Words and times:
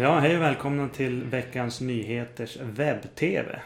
Ja, 0.00 0.18
hej 0.18 0.36
och 0.36 0.42
välkomna 0.42 0.88
till 0.88 1.24
veckans 1.24 1.80
nyheters 1.80 2.56
webb-tv. 2.60 3.60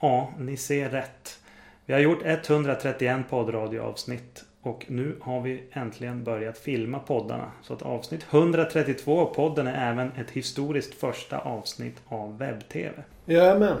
Ja, 0.00 0.32
ni 0.38 0.56
ser 0.56 0.90
rätt. 0.90 1.38
Vi 1.86 1.92
har 1.92 2.00
gjort 2.00 2.18
131 2.22 3.28
poddradioavsnitt 3.30 4.44
och 4.62 4.84
nu 4.88 5.16
har 5.20 5.40
vi 5.40 5.64
äntligen 5.72 6.24
börjat 6.24 6.58
filma 6.58 6.98
poddarna. 6.98 7.50
Så 7.62 7.72
att 7.72 7.82
avsnitt 7.82 8.26
132 8.30 9.20
av 9.20 9.34
podden 9.34 9.66
är 9.66 9.92
även 9.92 10.12
ett 10.12 10.30
historiskt 10.30 10.94
första 10.94 11.38
avsnitt 11.38 12.02
av 12.08 12.38
webb-tv. 12.38 13.04
Jajamän. 13.24 13.78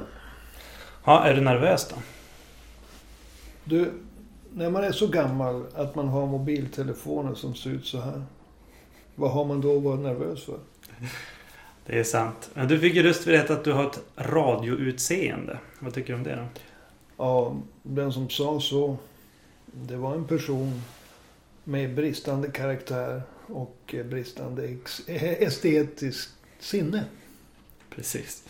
Ja, 1.04 1.24
är 1.24 1.34
du 1.34 1.40
nervös 1.40 1.88
då? 1.88 1.96
Du, 3.64 3.92
när 4.54 4.70
man 4.70 4.84
är 4.84 4.92
så 4.92 5.06
gammal 5.06 5.66
att 5.74 5.94
man 5.94 6.08
har 6.08 6.26
mobiltelefoner 6.26 7.34
som 7.34 7.54
ser 7.54 7.70
ut 7.70 7.86
så 7.86 8.00
här. 8.00 8.22
Vad 9.14 9.30
har 9.30 9.44
man 9.44 9.60
då 9.60 9.78
vara 9.78 9.96
nervös 9.96 10.44
för? 10.44 10.58
Det 11.86 11.98
är 11.98 12.04
sant. 12.04 12.50
Men 12.54 12.68
du 12.68 12.78
fick 12.80 12.94
ju 12.94 13.02
just 13.02 13.24
berätta 13.24 13.52
att 13.52 13.64
du 13.64 13.72
har 13.72 13.86
ett 13.86 14.00
radioutseende. 14.16 15.58
Vad 15.78 15.94
tycker 15.94 16.12
du 16.12 16.14
om 16.18 16.22
det 16.24 16.36
då? 16.36 16.46
Ja, 17.16 17.56
den 17.82 18.12
som 18.12 18.30
sa 18.30 18.60
så. 18.60 18.96
Det 19.66 19.96
var 19.96 20.14
en 20.14 20.24
person 20.24 20.82
med 21.64 21.94
bristande 21.94 22.48
karaktär 22.50 23.22
och 23.46 23.94
bristande 24.04 24.64
ex- 24.68 25.08
estetiskt 25.08 26.34
sinne. 26.58 27.04
Precis. 27.90 28.44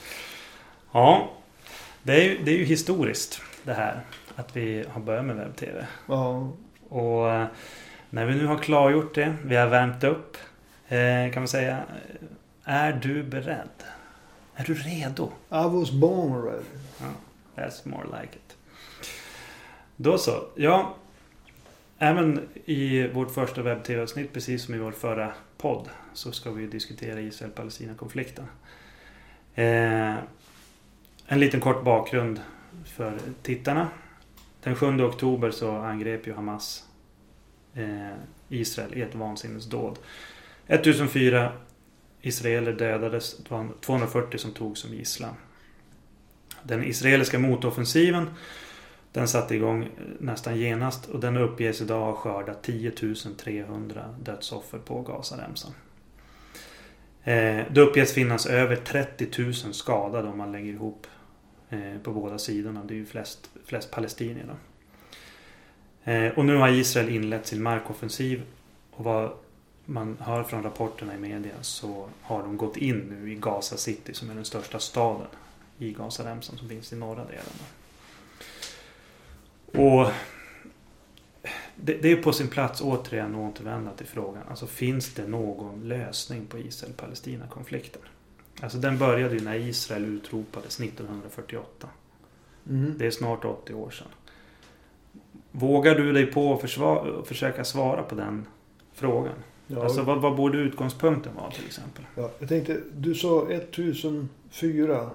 Ja, 0.93 1.31
det 2.03 2.13
är, 2.13 2.25
ju, 2.25 2.39
det 2.45 2.51
är 2.51 2.59
ju 2.59 2.65
historiskt 2.65 3.41
det 3.63 3.75
här. 3.75 4.01
Att 4.37 4.57
vi 4.57 4.85
har 4.91 5.01
börjat 5.01 5.25
med 5.25 5.37
webb-tv. 5.37 5.87
Ja, 6.09 6.53
Och 6.89 7.31
eh, 7.33 7.47
när 8.11 8.27
vi 8.27 8.35
nu 8.35 8.47
har 8.47 8.59
klargjort 8.59 9.15
det, 9.15 9.37
vi 9.45 9.57
har 9.57 9.67
värmt 9.67 10.05
upp. 10.05 10.37
Eh, 10.89 11.33
kan 11.33 11.43
man 11.43 11.49
säga. 11.49 11.83
Är 12.69 12.93
du 12.93 13.23
beredd? 13.23 13.85
Är 14.55 14.65
du 14.65 14.75
redo? 14.75 15.33
I 15.51 15.69
was 15.79 15.91
born 15.91 16.43
ready. 16.43 16.65
That's 17.55 17.89
more 17.89 18.05
like 18.21 18.37
it. 18.37 18.57
Då 19.97 20.19
så. 20.19 20.45
Ja. 20.55 20.95
Även 21.99 22.49
i 22.65 23.09
vårt 23.09 23.31
första 23.31 23.63
webb-tv-avsnitt, 23.63 24.33
precis 24.33 24.65
som 24.65 24.75
i 24.75 24.79
vår 24.79 24.93
förra 24.93 25.33
podd, 25.59 25.89
så 26.13 26.33
ska 26.33 26.51
vi 26.51 26.67
diskutera 26.67 27.21
Israel-Palestina-konflikten. 27.21 28.45
Eh, 29.55 30.15
en 31.27 31.41
liten 31.41 31.61
kort 31.61 31.85
bakgrund 31.85 32.41
för 32.85 33.19
tittarna. 33.43 33.89
Den 34.63 34.77
7 34.77 35.05
oktober 35.05 35.51
så 35.51 35.77
angrep 35.77 36.27
ju 36.27 36.35
Hamas 36.35 36.85
eh, 37.75 38.15
Israel 38.49 38.95
i 38.95 39.03
ett 39.03 39.15
vansinnesdåd. 39.15 39.99
1004 40.67 41.53
israeler 42.27 42.73
dödades, 42.73 43.37
det 43.37 43.51
var 43.51 43.69
240 43.81 44.39
som 44.39 44.53
togs 44.53 44.81
som 44.81 44.95
gisslan. 44.95 45.35
Den 46.63 46.85
israeliska 46.85 47.39
motoffensiven 47.39 48.31
den 49.17 49.29
satte 49.29 49.55
igång 49.55 49.83
eh, 49.83 49.89
nästan 50.19 50.57
genast 50.57 51.07
och 51.07 51.21
den 51.21 51.37
uppges 51.37 51.81
idag 51.81 52.01
ha 52.01 52.13
skördat 52.13 52.63
10 52.63 52.93
300 53.39 54.15
dödsoffer 54.23 54.79
på 54.79 55.03
Gazaremsan. 55.03 55.73
Eh, 57.25 57.65
det 57.71 57.81
uppges 57.81 58.15
finnas 58.15 58.47
över 58.47 58.77
30 58.77 59.43
000 59.43 59.55
skadade 59.55 60.29
om 60.29 60.39
man 60.39 60.53
lägger 60.53 60.73
ihop 60.73 61.07
eh, 61.71 61.99
på 62.03 62.13
båda 62.13 62.39
sidorna. 62.39 62.85
Det 62.85 62.95
är 62.95 62.97
ju 62.97 63.07
flest, 63.07 63.51
flest 63.65 63.91
palestinier. 63.91 64.47
Då. 64.47 64.55
Och 66.37 66.45
nu 66.45 66.57
har 66.57 66.69
Israel 66.69 67.09
inlett 67.09 67.47
sin 67.47 67.63
markoffensiv 67.63 68.43
och 68.91 69.05
vad 69.05 69.33
man 69.87 70.17
hör 70.21 70.43
från 70.43 70.63
rapporterna 70.63 71.15
i 71.15 71.19
media 71.19 71.55
så 71.61 72.09
har 72.23 72.43
de 72.43 72.57
gått 72.57 72.77
in 72.77 72.99
nu 72.99 73.33
i 73.33 73.35
Gaza 73.35 73.77
City 73.77 74.15
som 74.15 74.31
är 74.31 74.35
den 74.35 74.45
största 74.45 74.79
staden 74.79 75.27
i 75.79 75.93
Gazaremsan 75.93 76.59
som 76.59 76.69
finns 76.69 76.93
i 76.93 76.97
norra 76.97 77.25
delen. 77.25 77.45
Och 79.67 80.13
det, 81.77 81.95
det 82.03 82.13
är 82.13 82.23
på 82.23 82.33
sin 82.33 82.49
plats 82.49 82.81
återigen 82.81 83.35
att 83.35 83.53
återvända 83.53 83.93
till 83.93 84.07
frågan. 84.07 84.43
Alltså 84.49 84.67
finns 84.67 85.15
det 85.15 85.27
någon 85.27 85.89
lösning 85.89 86.47
på 86.47 86.59
Israel-Palestina-konflikten? 86.59 88.03
Alltså 88.61 88.79
den 88.79 88.99
började 88.99 89.35
ju 89.35 89.41
när 89.41 89.55
Israel 89.55 90.05
utropades 90.05 90.81
1948. 90.81 91.89
Mm. 92.69 92.95
Det 92.99 93.07
är 93.07 93.11
snart 93.11 93.45
80 93.45 93.75
år 93.75 93.91
sedan. 93.91 94.09
Vågar 95.51 95.95
du 95.95 96.13
dig 96.13 96.27
på 96.27 96.55
att 96.55 97.29
försöka 97.29 97.65
svara 97.65 98.03
på 98.03 98.15
den 98.15 98.47
frågan? 98.93 99.35
Ja, 99.67 99.83
Alltså 99.83 100.03
vad, 100.03 100.21
vad 100.21 100.37
borde 100.37 100.59
utgångspunkten 100.59 101.35
vara 101.35 101.51
till 101.51 101.67
exempel? 101.67 102.05
ja, 102.15 102.31
jag 102.39 102.49
tänkte, 102.49 102.81
du 102.97 103.15
sa 103.15 103.51
1004 103.51 105.11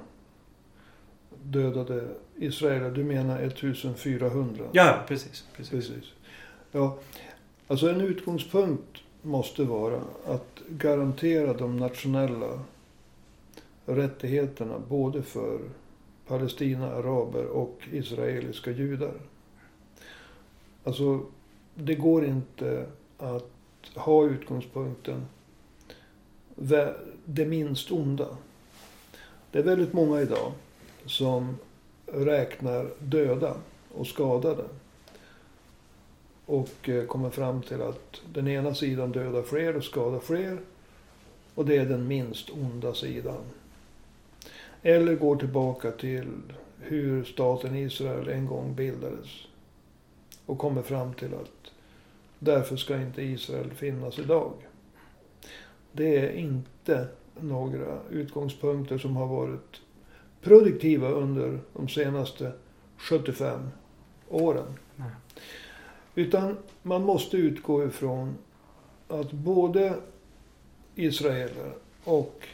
dödade 1.44 2.08
israeler. 2.36 2.92
Du 2.92 3.04
menar 3.04 3.40
1400? 3.42 4.66
Ja, 4.72 5.04
precis. 5.08 5.46
precis. 5.58 5.72
Precis. 5.72 6.12
Ja, 6.72 6.98
alltså 7.68 7.90
en 7.90 8.02
utgångspunkt 8.02 8.98
måste 9.22 9.64
vara 9.64 10.02
att 10.28 10.62
garantera 10.70 11.54
de 11.54 11.78
nationella 11.78 12.60
rättigheterna 13.86 14.80
både 14.90 15.22
för 15.22 15.60
Palestina, 16.28 16.88
araber 16.92 17.46
och 17.46 17.80
israeliska 17.92 18.72
judar. 18.72 19.14
Alltså, 20.84 21.22
det 21.76 21.96
går 21.96 22.26
inte 22.26 22.86
att 23.18 23.52
ha 23.96 24.26
utgångspunkten 24.26 25.26
det 27.26 27.46
minst 27.46 27.92
onda. 27.92 28.28
Det 29.52 29.60
är 29.60 29.64
väldigt 29.64 29.94
många 29.94 30.22
idag 30.22 30.52
som 31.06 31.58
räknar 32.06 32.90
döda 33.00 33.56
och 33.94 34.08
skadade. 34.08 34.64
Och 36.46 36.90
eh, 36.90 37.06
kommer 37.06 37.30
fram 37.30 37.62
till 37.62 37.82
att 37.82 38.22
den 38.34 38.48
ena 38.48 38.76
sidan 38.76 39.12
dödar 39.12 39.44
fler 39.44 39.78
och 39.78 39.84
skadar 39.84 40.20
fler. 40.20 40.58
Och 41.56 41.66
det 41.66 41.78
är 41.78 41.86
den 41.86 42.08
minst 42.08 42.50
onda 42.50 42.94
sidan. 42.94 43.44
Eller 44.82 45.16
går 45.16 45.36
tillbaka 45.36 45.92
till 45.92 46.32
hur 46.80 47.24
staten 47.24 47.76
Israel 47.76 48.28
en 48.28 48.46
gång 48.46 48.76
bildades. 48.76 49.28
Och 50.46 50.58
kommer 50.58 50.82
fram 50.82 51.14
till 51.14 51.34
att 51.34 51.71
därför 52.44 52.76
ska 52.76 53.02
inte 53.02 53.22
Israel 53.22 53.72
finnas 53.72 54.20
idag. 54.20 54.54
Det 55.92 56.18
är 56.18 56.32
inte 56.32 57.08
några 57.40 58.00
utgångspunkter 58.10 58.98
som 58.98 59.16
har 59.16 59.28
varit 59.28 59.82
produktiva 60.42 61.10
under 61.10 61.60
de 61.74 61.90
senaste 61.90 62.52
75 62.98 63.70
åren. 64.30 64.74
Nej. 64.96 65.12
Utan 66.16 66.58
man 66.82 67.04
måste 67.04 67.38
utgå 67.38 67.86
ifrån 67.86 68.36
att 69.08 69.32
både 69.32 69.96
israeler 70.96 71.74
och 72.04 72.48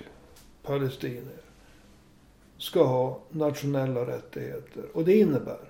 palestinier 0.64 1.42
ska 2.58 2.84
ha 2.84 3.20
nationella 3.30 4.08
rättigheter. 4.08 4.84
Och 4.94 5.06
det 5.06 5.20
innebär 5.20 5.70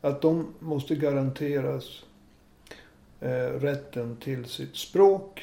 att 0.00 0.20
de 0.20 0.54
måste 0.58 0.94
garanteras 0.94 2.04
rätten 3.60 4.16
till 4.16 4.44
sitt 4.44 4.76
språk, 4.76 5.42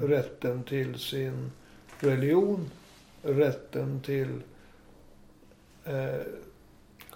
rätten 0.00 0.62
till 0.62 0.98
sin 0.98 1.50
religion, 2.00 2.70
rätten 3.22 4.00
till 4.00 4.42
eh, 5.84 6.20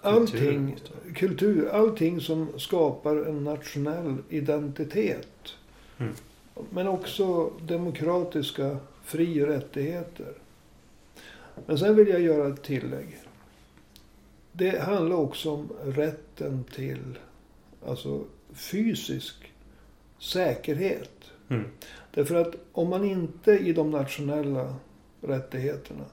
allting, 0.01 0.77
kultur, 1.15 1.69
allting 1.69 2.21
som 2.21 2.59
skapar 2.59 3.15
en 3.15 3.43
nationell 3.43 4.17
identitet. 4.29 5.53
Mm. 5.97 6.13
Men 6.69 6.87
också 6.87 7.51
demokratiska 7.61 8.77
fri 9.03 9.43
och 9.43 9.47
rättigheter. 9.47 10.33
Men 11.65 11.77
sen 11.77 11.95
vill 11.95 12.07
jag 12.07 12.21
göra 12.21 12.53
ett 12.53 12.63
tillägg. 12.63 13.17
Det 14.51 14.79
handlar 14.79 15.15
också 15.15 15.51
om 15.51 15.69
rätten 15.85 16.63
till 16.63 17.17
alltså 17.85 18.23
fysisk 18.53 19.51
säkerhet. 20.19 21.31
Mm. 21.49 21.65
Därför 22.11 22.35
att 22.35 22.55
om 22.71 22.89
man 22.89 23.03
inte 23.03 23.51
i 23.51 23.73
de 23.73 23.91
nationella 23.91 24.75
rättigheterna 25.21 26.05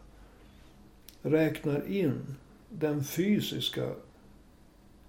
räknar 1.22 1.88
in 1.88 2.34
den 2.69 3.04
fysiska 3.04 3.90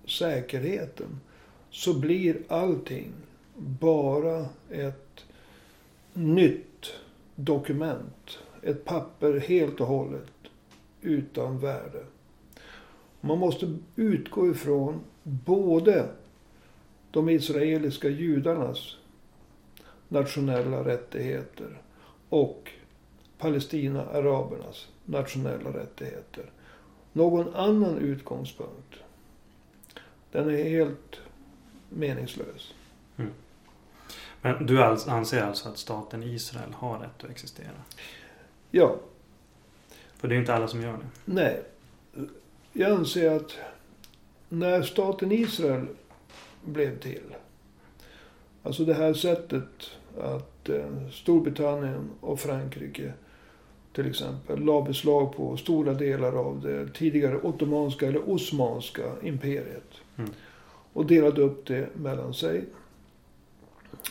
säkerheten 0.05 1.19
så 1.69 1.99
blir 1.99 2.37
allting 2.47 3.11
bara 3.55 4.45
ett 4.69 5.25
nytt 6.13 6.93
dokument. 7.35 8.37
Ett 8.61 8.85
papper 8.85 9.39
helt 9.39 9.81
och 9.81 9.87
hållet 9.87 10.31
utan 11.01 11.59
värde. 11.59 12.05
Man 13.21 13.37
måste 13.37 13.77
utgå 13.95 14.51
ifrån 14.51 14.99
både 15.23 16.07
de 17.13 17.29
israeliska 17.29 18.09
judarnas 18.09 18.97
nationella 20.07 20.85
rättigheter 20.85 21.81
och 22.29 22.71
Palestina-arabernas 23.37 24.87
nationella 25.05 25.69
rättigheter. 25.69 26.45
Någon 27.13 27.55
annan 27.55 27.97
utgångspunkt, 27.97 28.95
den 30.31 30.49
är 30.49 30.63
helt 30.69 31.19
meningslös. 31.89 32.73
Men 34.41 34.65
du 34.65 34.83
anser 34.83 35.41
alltså 35.43 35.69
att 35.69 35.77
staten 35.77 36.23
Israel 36.23 36.73
har 36.73 36.99
rätt 36.99 37.23
att 37.23 37.29
existera? 37.29 37.81
Ja, 38.71 38.95
För 40.15 40.27
det 40.27 40.35
är 40.35 40.39
inte 40.39 40.53
alla 40.55 40.67
som 40.67 40.81
gör 40.81 40.93
det. 40.93 41.07
nej. 41.25 41.63
Jag 42.73 42.91
anser 42.91 43.35
att 43.35 43.51
när 44.49 44.81
staten 44.81 45.31
Israel 45.31 45.87
blev 46.65 46.99
till. 46.99 47.35
Alltså 48.63 48.85
det 48.85 48.93
här 48.93 49.13
sättet 49.13 49.89
att 50.19 50.69
eh, 50.69 51.09
Storbritannien 51.11 52.09
och 52.19 52.39
Frankrike 52.39 53.13
till 53.93 54.09
exempel 54.09 54.59
la 54.59 54.81
beslag 54.81 55.35
på 55.35 55.57
stora 55.57 55.93
delar 55.93 56.33
av 56.33 56.61
det 56.61 56.93
tidigare 56.93 57.37
ottomanska 57.41 58.07
eller 58.07 58.29
osmanska 58.29 59.03
imperiet. 59.23 59.93
Mm. 60.17 60.31
Och 60.93 61.05
delade 61.05 61.41
upp 61.41 61.65
det 61.65 61.89
mellan 61.95 62.33
sig 62.33 62.65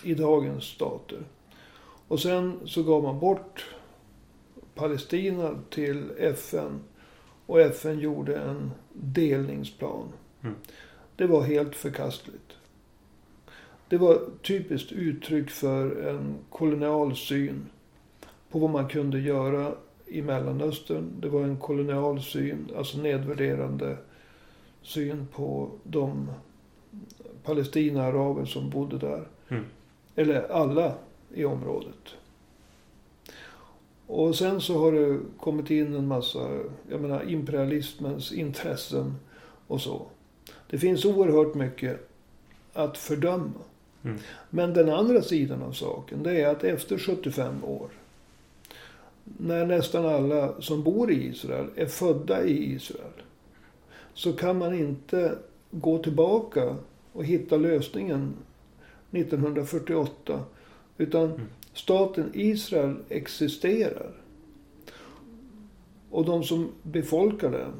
i 0.03 0.15
dagens 0.15 0.65
stater. 0.65 1.19
Och 2.09 2.21
sen 2.21 2.61
så 2.65 2.83
gav 2.83 3.03
man 3.03 3.21
bort 3.21 3.67
Palestina 4.75 5.59
till 5.71 6.11
FN. 6.19 6.81
Och 7.47 7.61
FN 7.61 7.99
gjorde 7.99 8.37
en 8.37 8.71
delningsplan. 8.93 10.09
Mm. 10.43 10.55
Det 11.23 11.29
var 11.29 11.43
helt 11.43 11.75
förkastligt. 11.75 12.53
Det 13.89 13.99
var 13.99 14.21
typiskt 14.43 14.93
uttryck 14.93 15.51
för 15.51 16.09
en 16.09 16.35
kolonial 16.51 17.17
syn 17.17 17.67
på 18.51 18.59
vad 18.59 18.71
man 18.71 18.89
kunde 18.89 19.21
göra 19.21 19.75
i 20.07 20.23
Mellanöstern. 20.23 21.21
Det 21.21 21.29
var 21.29 21.43
en 21.43 21.57
kolonial 21.57 22.23
syn, 22.23 22.71
alltså 22.77 22.99
nedvärderande 22.99 23.97
syn 24.83 25.27
på 25.33 25.71
de 25.83 26.31
Palestina-araber 27.45 28.45
som 28.45 28.71
bodde 28.71 28.99
där. 28.99 29.29
Mm. 29.49 29.65
Eller 30.17 30.53
alla 30.53 30.95
i 31.35 31.45
området. 31.45 32.15
Och 34.07 34.37
sen 34.37 34.61
så 34.61 34.79
har 34.79 34.93
det 34.93 35.21
kommit 35.41 35.71
in 35.71 35.95
en 35.95 36.07
massa, 36.07 36.49
jag 36.91 37.01
menar 37.01 37.31
imperialismens 37.31 38.33
intressen 38.33 39.15
och 39.67 39.81
så. 39.81 40.07
Det 40.73 40.79
finns 40.79 41.05
oerhört 41.05 41.55
mycket 41.55 42.09
att 42.73 42.99
fördöma. 42.99 43.61
Mm. 44.05 44.19
Men 44.51 44.75
den 44.75 44.89
andra 44.89 45.23
sidan 45.23 45.63
av 45.63 45.73
saken, 45.73 46.23
det 46.23 46.41
är 46.41 46.49
att 46.49 46.65
efter 46.65 46.99
75 46.99 47.65
år, 47.65 47.89
när 49.25 49.67
nästan 49.67 50.07
alla 50.07 50.61
som 50.61 50.83
bor 50.83 51.11
i 51.13 51.27
Israel 51.27 51.67
är 51.77 51.87
födda 51.87 52.45
i 52.45 52.73
Israel, 52.73 53.23
så 54.15 54.33
kan 54.33 54.59
man 54.59 54.75
inte 54.75 55.39
gå 55.71 55.99
tillbaka 55.99 56.77
och 57.13 57.25
hitta 57.25 57.57
lösningen 57.57 58.35
1948. 59.11 60.41
Utan 60.99 61.25
Mm. 61.25 61.41
staten 61.73 62.31
Israel 62.35 62.97
existerar. 63.09 64.13
Och 66.11 66.25
de 66.25 66.45
som 66.45 66.69
befolkar 66.83 67.51
den, 67.51 67.73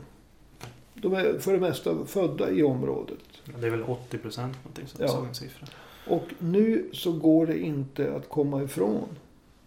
de 1.03 1.15
är 1.15 1.39
för 1.39 1.53
det 1.53 1.61
mesta 1.61 2.05
födda 2.07 2.51
i 2.51 2.63
området. 2.63 3.19
Det 3.61 3.67
är 3.67 3.71
väl 3.71 3.83
80 3.83 4.19
procent 4.19 4.57
någonting 4.65 4.87
som 4.87 5.05
Ja. 5.05 5.27
en 5.29 5.35
siffra. 5.35 5.67
Och 6.07 6.25
nu 6.39 6.89
så 6.93 7.13
går 7.13 7.47
det 7.47 7.59
inte 7.59 8.15
att 8.15 8.29
komma 8.29 8.63
ifrån 8.63 9.09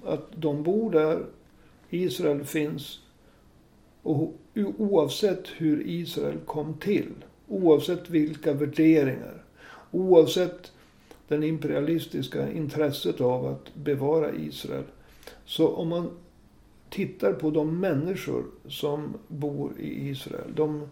att 0.06 0.28
de 0.36 0.64
bor 0.64 0.92
där, 0.92 1.26
Israel 1.90 2.44
finns. 2.46 3.00
Och 4.02 4.34
oavsett 4.78 5.48
hur 5.58 5.88
Israel 5.88 6.38
kom 6.46 6.74
till, 6.74 7.14
oavsett 7.48 8.10
vilka 8.10 8.54
värderingar, 8.54 9.44
oavsett 9.92 10.72
den 11.28 11.44
imperialistiska 11.44 12.52
intresset 12.52 13.22
av 13.22 13.46
att 13.46 13.76
bevara 13.76 14.36
Israel. 14.36 14.84
Så 15.46 15.68
om 15.68 15.90
man 15.90 16.10
tittar 16.90 17.34
på 17.34 17.50
de 17.50 17.80
människor 17.80 18.46
som 18.68 19.14
bor 19.28 19.72
i 19.80 20.10
Israel, 20.10 20.52
de 20.56 20.88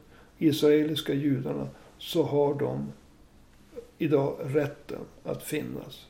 israeliska 0.48 1.13
judarna, 1.13 1.68
så 1.98 2.24
har 2.24 2.54
de 2.54 2.92
idag 3.98 4.38
rätten 4.44 5.00
att 5.24 5.44
finnas. 5.44 6.06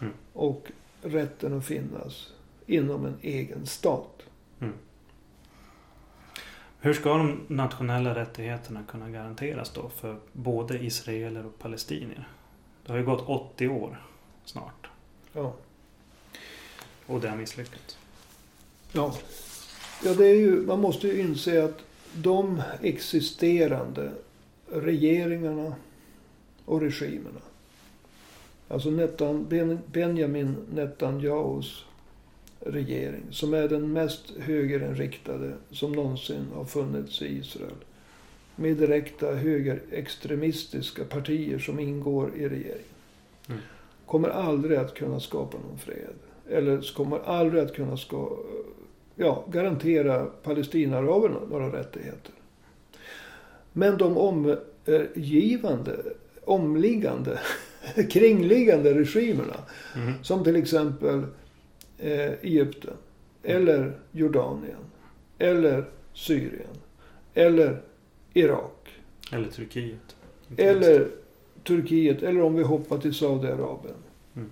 Mm. 0.00 0.12
Och 0.32 0.72
rätten 1.02 1.58
att 1.58 1.66
finnas 1.66 2.32
inom 2.66 3.06
en 3.06 3.16
egen 3.22 3.66
stat. 3.66 4.22
Hur 6.80 6.94
ska 6.94 7.16
de 7.16 7.40
nationella 7.48 8.14
rättigheterna 8.14 8.82
kunna 8.88 9.10
garanteras 9.10 9.70
då 9.70 9.88
för 9.88 10.16
både 10.32 10.84
israeler 10.84 11.46
och 11.46 11.58
palestinier? 11.58 12.28
Det 12.86 12.92
har 12.92 12.98
ju 12.98 13.04
gått 13.04 13.28
80 13.28 13.68
år 13.68 14.02
snart 14.44 14.86
Ja. 15.32 15.54
och 17.06 17.20
det 17.20 17.28
har 17.28 17.36
misslyckats. 17.36 17.98
Ja. 18.92 19.14
Ja, 20.04 20.14
det 20.14 20.26
är 20.26 20.34
ju, 20.34 20.66
man 20.66 20.80
måste 20.80 21.06
ju 21.06 21.20
inse 21.20 21.64
att 21.64 21.84
de 22.14 22.62
existerande 22.82 24.12
regeringarna 24.70 25.74
och 26.64 26.80
regimerna. 26.80 27.40
Alltså 28.68 28.90
Netan, 28.90 29.48
ben, 29.48 29.78
Benjamin 29.92 30.56
Netanyahus 30.74 31.84
regering. 32.60 33.22
Som 33.30 33.54
är 33.54 33.68
den 33.68 33.92
mest 33.92 34.30
högerinriktade 34.38 35.52
som 35.70 35.92
någonsin 35.92 36.46
har 36.54 36.64
funnits 36.64 37.22
i 37.22 37.26
Israel. 37.26 37.76
Med 38.56 38.76
direkta 38.76 39.34
högerextremistiska 39.34 41.04
partier 41.04 41.58
som 41.58 41.80
ingår 41.80 42.36
i 42.36 42.48
regeringen. 42.48 42.94
Mm. 43.48 43.60
Kommer 44.06 44.28
aldrig 44.28 44.78
att 44.78 44.94
kunna 44.94 45.20
skapa 45.20 45.58
någon 45.58 45.78
fred. 45.78 46.14
Eller 46.48 46.94
kommer 46.94 47.18
aldrig 47.18 47.62
att 47.62 47.74
kunna 47.74 47.96
ska, 47.96 48.38
ja, 49.16 49.44
garantera 49.48 50.26
Palestinaaraberna 50.26 51.38
några 51.50 51.78
rättigheter. 51.78 52.32
Men 53.72 53.98
de 53.98 54.16
omgivande, 54.16 55.96
omliggande, 56.44 57.38
kringliggande 58.10 58.94
regimerna. 58.94 59.56
Mm. 59.96 60.12
Som 60.22 60.44
till 60.44 60.56
exempel 60.56 61.22
eh, 61.98 62.32
Egypten. 62.32 62.94
Eller 63.42 63.92
Jordanien. 64.12 64.78
Eller 65.38 65.84
Syrien. 66.12 66.76
Eller 67.34 67.82
Irak. 68.34 68.88
Eller 69.32 69.48
Turkiet. 69.48 70.16
Eller 70.56 71.08
Turkiet. 71.64 72.22
Eller 72.22 72.42
om 72.42 72.54
vi 72.54 72.62
hoppar 72.62 72.98
till 72.98 73.14
Saudiarabien. 73.14 73.96
Mm. 74.36 74.50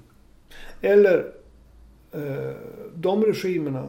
Eller 0.81 1.33
eh, 2.13 2.57
de 2.95 3.25
regimerna. 3.25 3.89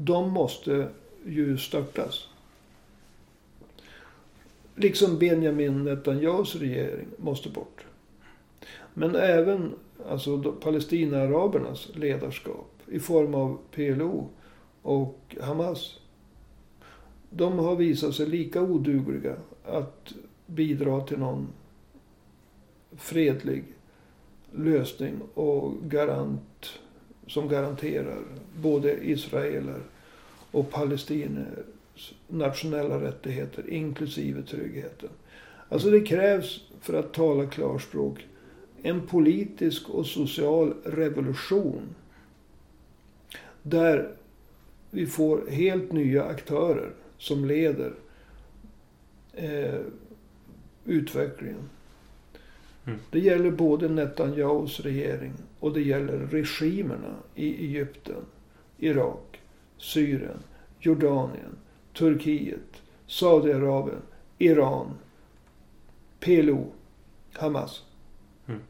De 0.00 0.30
måste 0.30 0.88
ju 1.26 1.58
störtas. 1.58 2.28
Liksom 4.74 5.18
Benjamin 5.18 5.84
Netanyahus 5.84 6.56
regering 6.56 7.06
måste 7.16 7.48
bort. 7.48 7.86
Men 8.94 9.14
även 9.14 9.74
alltså 10.08 10.52
Palestinaarabernas 10.52 11.88
ledarskap 11.94 12.70
i 12.86 13.00
form 13.00 13.34
av 13.34 13.58
PLO 13.70 14.28
och 14.82 15.36
Hamas. 15.40 16.00
De 17.30 17.58
har 17.58 17.76
visat 17.76 18.14
sig 18.14 18.26
lika 18.26 18.62
odugliga 18.62 19.36
att 19.64 20.14
bidra 20.46 21.00
till 21.00 21.18
någon 21.18 21.48
fredlig 22.96 23.64
lösning 24.52 25.14
och 25.34 25.74
garant 25.82 26.78
som 27.28 27.48
garanterar 27.48 28.18
både 28.56 29.08
israeler 29.08 29.80
och 30.50 30.70
palestinier 30.70 31.64
nationella 32.28 33.00
rättigheter 33.00 33.70
inklusive 33.70 34.42
tryggheten. 34.42 35.08
Alltså 35.68 35.90
det 35.90 36.00
krävs, 36.00 36.60
för 36.80 36.94
att 36.94 37.12
tala 37.12 37.46
klarspråk, 37.46 38.26
en 38.82 39.06
politisk 39.06 39.88
och 39.88 40.06
social 40.06 40.74
revolution. 40.84 41.94
Där 43.62 44.10
vi 44.90 45.06
får 45.06 45.46
helt 45.50 45.92
nya 45.92 46.24
aktörer 46.24 46.90
som 47.18 47.44
leder 47.44 47.94
eh, 49.32 49.80
utvecklingen. 50.84 51.68
Mm. 52.88 53.00
Det 53.10 53.18
gäller 53.18 53.50
både 53.50 53.88
Netanyahus 53.88 54.80
regering 54.80 55.32
och 55.60 55.72
det 55.72 55.82
gäller 55.82 56.18
regimerna 56.18 57.14
i 57.34 57.64
Egypten, 57.64 58.24
Irak, 58.78 59.40
Syrien, 59.76 60.38
Jordanien, 60.80 61.56
Turkiet, 61.98 62.82
Saudiarabien, 63.06 64.02
Iran, 64.38 64.86
PLO, 66.20 66.66
Hamas. 67.32 67.82
Mm. 68.46 68.60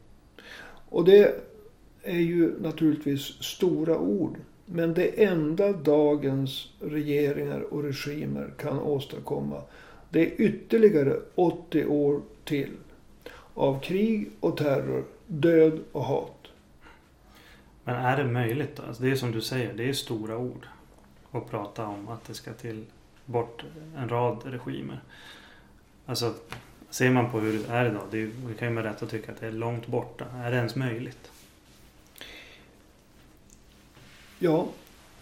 Och 0.89 1.05
det 1.05 1.35
är 2.03 2.19
ju 2.19 2.61
naturligtvis 2.61 3.21
stora 3.21 3.99
ord 3.99 4.37
Men 4.65 4.93
det 4.93 5.23
enda 5.23 5.71
dagens 5.71 6.69
regeringar 6.79 7.73
och 7.73 7.83
regimer 7.83 8.53
kan 8.57 8.79
åstadkomma 8.79 9.61
det 10.09 10.21
är 10.21 10.41
ytterligare 10.41 11.19
80 11.35 11.85
år 11.85 12.21
till 12.43 12.71
av 13.53 13.79
krig 13.79 14.31
och 14.39 14.57
terror, 14.57 15.03
död 15.27 15.79
och 15.91 16.03
hat. 16.03 16.47
Men 17.83 17.95
är 17.95 18.17
det 18.17 18.23
möjligt 18.23 18.75
då? 18.75 18.83
Alltså 18.83 19.03
det 19.03 19.11
är 19.11 19.15
som 19.15 19.31
du 19.31 19.41
säger, 19.41 19.73
det 19.73 19.89
är 19.89 19.93
stora 19.93 20.37
ord. 20.37 20.67
Att 21.31 21.49
prata 21.49 21.87
om 21.87 22.07
att 22.07 22.25
det 22.25 22.33
ska 22.33 22.53
till 22.53 22.85
bort 23.25 23.63
en 23.97 24.09
rad 24.09 24.37
regimer. 24.45 24.99
Alltså, 26.05 26.33
ser 26.89 27.11
man 27.11 27.31
på 27.31 27.39
hur 27.39 27.59
det 27.59 27.73
är 27.73 27.85
idag, 27.85 28.03
det, 28.11 28.21
är, 28.21 28.31
det 28.47 28.53
kan 28.53 28.67
ju 28.67 28.73
med 28.73 28.83
rätta 28.83 29.05
tycka 29.05 29.31
att 29.31 29.39
det 29.39 29.47
är 29.47 29.51
långt 29.51 29.87
borta. 29.87 30.25
Är 30.35 30.51
det 30.51 30.57
ens 30.57 30.75
möjligt? 30.75 31.31
Ja, 34.39 34.67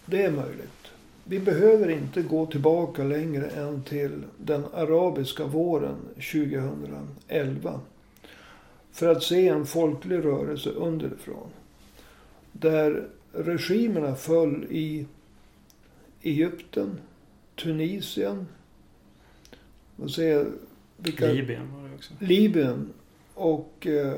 det 0.06 0.22
är 0.22 0.30
möjligt. 0.30 0.92
Vi 1.24 1.38
behöver 1.40 1.88
inte 1.88 2.22
gå 2.22 2.46
tillbaka 2.46 3.04
längre 3.04 3.46
än 3.46 3.82
till 3.82 4.24
den 4.36 4.64
arabiska 4.74 5.44
våren 5.44 5.96
2011. 6.14 7.80
För 8.92 9.08
att 9.08 9.22
se 9.22 9.48
en 9.48 9.66
folklig 9.66 10.24
rörelse 10.24 10.70
underifrån. 10.70 11.48
Där 12.52 13.08
regimerna 13.32 14.14
föll 14.14 14.66
i 14.70 15.06
Egypten, 16.22 17.00
Tunisien, 17.56 18.46
vad 19.96 20.10
säger 20.10 20.46
vilka, 20.96 21.26
Libyen 21.26 21.74
var 21.74 21.88
det 21.88 21.94
också. 21.94 22.14
Libyen 22.18 22.92
och 23.34 23.86
eh, 23.86 24.14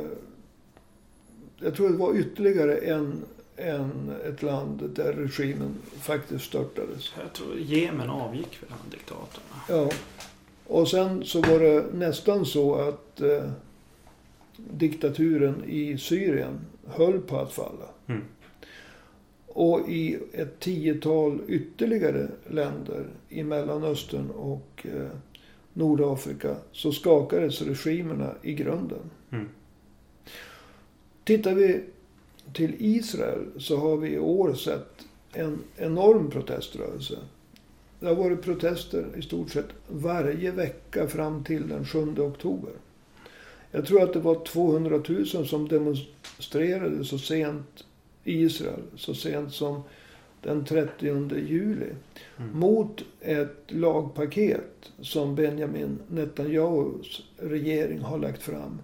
jag 1.61 1.75
tror 1.75 1.89
det 1.89 1.97
var 1.97 2.17
ytterligare 2.17 2.77
en 2.77 3.25
än 3.61 4.15
ett 4.25 4.43
land 4.43 4.91
där 4.95 5.13
regimen 5.13 5.75
faktiskt 6.01 6.45
störtades. 6.45 7.13
Jag 7.23 7.33
tror 7.33 7.59
Jemen 7.59 8.11
avgick 8.11 8.55
för 8.55 8.67
han 8.71 8.91
diktatorn. 8.91 9.43
Ja. 9.69 9.91
Och 10.67 10.89
sen 10.89 11.25
så 11.25 11.41
var 11.41 11.61
det 11.61 11.85
nästan 11.95 12.47
så 12.47 12.75
att 12.75 13.21
eh, 13.21 13.51
diktaturen 14.71 15.65
i 15.65 15.99
Syrien 15.99 16.61
höll 16.87 17.21
på 17.21 17.37
att 17.37 17.53
falla. 17.53 17.89
Mm. 18.07 18.23
Och 19.47 19.89
i 19.89 20.19
ett 20.33 20.61
tiotal 20.61 21.41
ytterligare 21.49 22.29
länder 22.49 23.07
i 23.29 23.43
Mellanöstern 23.43 24.31
och 24.31 24.87
eh, 24.95 25.09
Nordafrika 25.73 26.57
så 26.73 26.93
skakades 26.93 27.63
regimerna 27.63 28.35
i 28.43 28.55
grunden. 28.55 29.11
Mm. 29.31 29.49
Tittar 31.25 31.55
vi 31.55 31.81
till 32.53 32.75
Israel 32.79 33.47
så 33.59 33.77
har 33.77 33.97
vi 33.97 34.09
i 34.09 34.19
år 34.19 34.55
sett 34.55 35.07
en 35.33 35.59
enorm 35.77 36.31
proteströrelse. 36.31 37.19
Det 38.01 38.07
har 38.07 38.15
varit 38.15 38.43
protester 38.43 39.07
i 39.17 39.23
stort 39.23 39.51
sett 39.51 39.69
varje 39.89 40.51
vecka 40.51 41.09
fram 41.09 41.45
till 41.45 41.69
den 41.69 41.85
7 41.85 41.99
oktober. 42.19 42.73
Jag 43.71 43.87
tror 43.87 44.03
att 44.03 44.13
det 44.13 44.21
var 44.21 44.45
200 44.45 45.03
000 45.09 45.27
som 45.27 45.69
demonstrerade 45.69 47.05
så 47.05 47.19
sent 47.19 47.85
i 48.25 48.43
Israel, 48.43 48.83
så 48.97 49.15
sent 49.15 49.53
som 49.53 49.83
den 50.43 50.65
30 50.65 51.37
juli. 51.37 51.93
Mm. 52.37 52.59
Mot 52.59 53.05
ett 53.21 53.65
lagpaket 53.67 54.93
som 55.01 55.35
Benjamin 55.35 55.99
Netanyahus 56.09 57.23
regering 57.37 58.01
har 58.01 58.19
lagt 58.19 58.43
fram. 58.43 58.79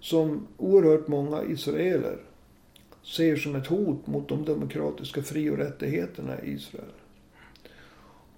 Som 0.00 0.46
oerhört 0.56 1.08
många 1.08 1.44
israeler 1.44 2.18
ser 3.02 3.36
som 3.36 3.56
ett 3.56 3.66
hot 3.66 4.06
mot 4.06 4.28
de 4.28 4.44
demokratiska 4.44 5.22
fri 5.22 5.50
och 5.50 5.58
rättigheterna 5.58 6.42
i 6.42 6.50
Israel. 6.50 6.84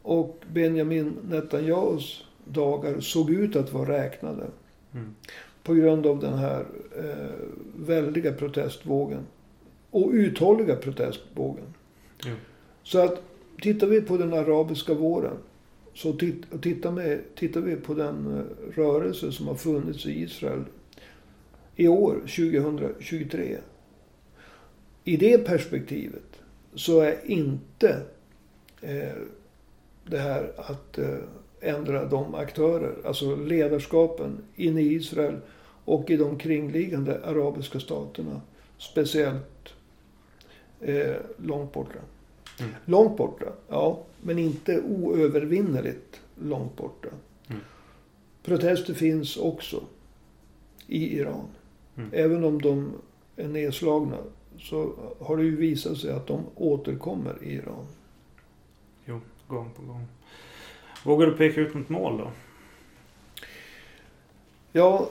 Och 0.02 0.42
Benjamin 0.52 1.16
Netanyahus 1.28 2.24
dagar 2.44 3.00
såg 3.00 3.30
ut 3.30 3.56
att 3.56 3.72
vara 3.72 4.02
räknade. 4.02 4.46
Mm. 4.92 5.14
På 5.62 5.74
grund 5.74 6.06
av 6.06 6.20
den 6.20 6.38
här 6.38 6.64
eh, 6.98 7.30
väldiga 7.76 8.32
protestvågen. 8.32 9.26
Och 9.90 10.10
uthålliga 10.12 10.76
protestvågen. 10.76 11.74
Mm. 12.26 12.38
Så 12.82 12.98
att 12.98 13.22
tittar 13.62 13.86
vi 13.86 14.00
på 14.00 14.16
den 14.16 14.32
arabiska 14.32 14.94
våren. 14.94 15.36
Så 15.94 16.12
titt, 16.12 16.62
tittar, 16.62 16.90
med, 16.92 17.20
tittar 17.34 17.60
vi 17.60 17.76
på 17.76 17.94
den 17.94 18.38
eh, 18.38 18.74
rörelse 18.76 19.32
som 19.32 19.48
har 19.48 19.54
funnits 19.54 20.06
i 20.06 20.22
Israel 20.22 20.64
i 21.76 21.88
år, 21.88 22.14
2023 22.14 23.58
i 25.04 25.16
det 25.16 25.38
perspektivet 25.38 26.42
så 26.74 27.00
är 27.00 27.16
inte 27.24 28.02
eh, 28.80 29.16
det 30.04 30.18
här 30.18 30.52
att 30.56 30.98
eh, 30.98 31.18
ändra 31.60 32.04
de 32.04 32.34
aktörer, 32.34 32.94
alltså 33.04 33.36
ledarskapen 33.36 34.38
inne 34.56 34.80
i 34.80 34.94
Israel 34.94 35.36
och 35.84 36.10
i 36.10 36.16
de 36.16 36.38
kringliggande 36.38 37.24
arabiska 37.24 37.80
staterna 37.80 38.40
speciellt 38.78 39.74
eh, 40.80 41.16
långt 41.36 41.72
borta. 41.72 41.98
Mm. 42.60 42.72
Långt 42.84 43.16
borta, 43.16 43.46
ja, 43.68 44.02
men 44.22 44.38
inte 44.38 44.80
oövervinneligt 44.80 46.20
långt 46.42 46.76
borta. 46.76 47.08
Mm. 47.48 47.60
Protester 48.42 48.94
finns 48.94 49.36
också 49.36 49.82
i 50.86 51.18
Iran. 51.18 51.46
Mm. 51.96 52.10
Även 52.12 52.44
om 52.44 52.62
de 52.62 52.92
är 53.36 53.48
nedslagna 53.48 54.16
så 54.58 54.92
har 55.20 55.36
det 55.36 55.42
ju 55.42 55.56
visat 55.56 55.98
sig 55.98 56.12
att 56.12 56.26
de 56.26 56.40
återkommer 56.54 57.38
i 57.42 57.52
Iran. 57.52 57.86
Jo, 59.04 59.20
gång 59.48 59.70
på 59.76 59.82
gång. 59.82 60.06
Vågar 61.04 61.26
du 61.26 61.36
peka 61.36 61.60
ut 61.60 61.74
något 61.74 61.88
mål 61.88 62.18
då? 62.18 62.30
Ja, 64.72 65.10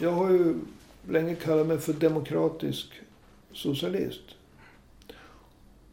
jag 0.00 0.12
har 0.12 0.30
ju 0.30 0.54
länge 1.08 1.34
kallat 1.34 1.66
mig 1.66 1.78
för 1.78 1.92
demokratisk 1.92 2.92
socialist. 3.52 4.22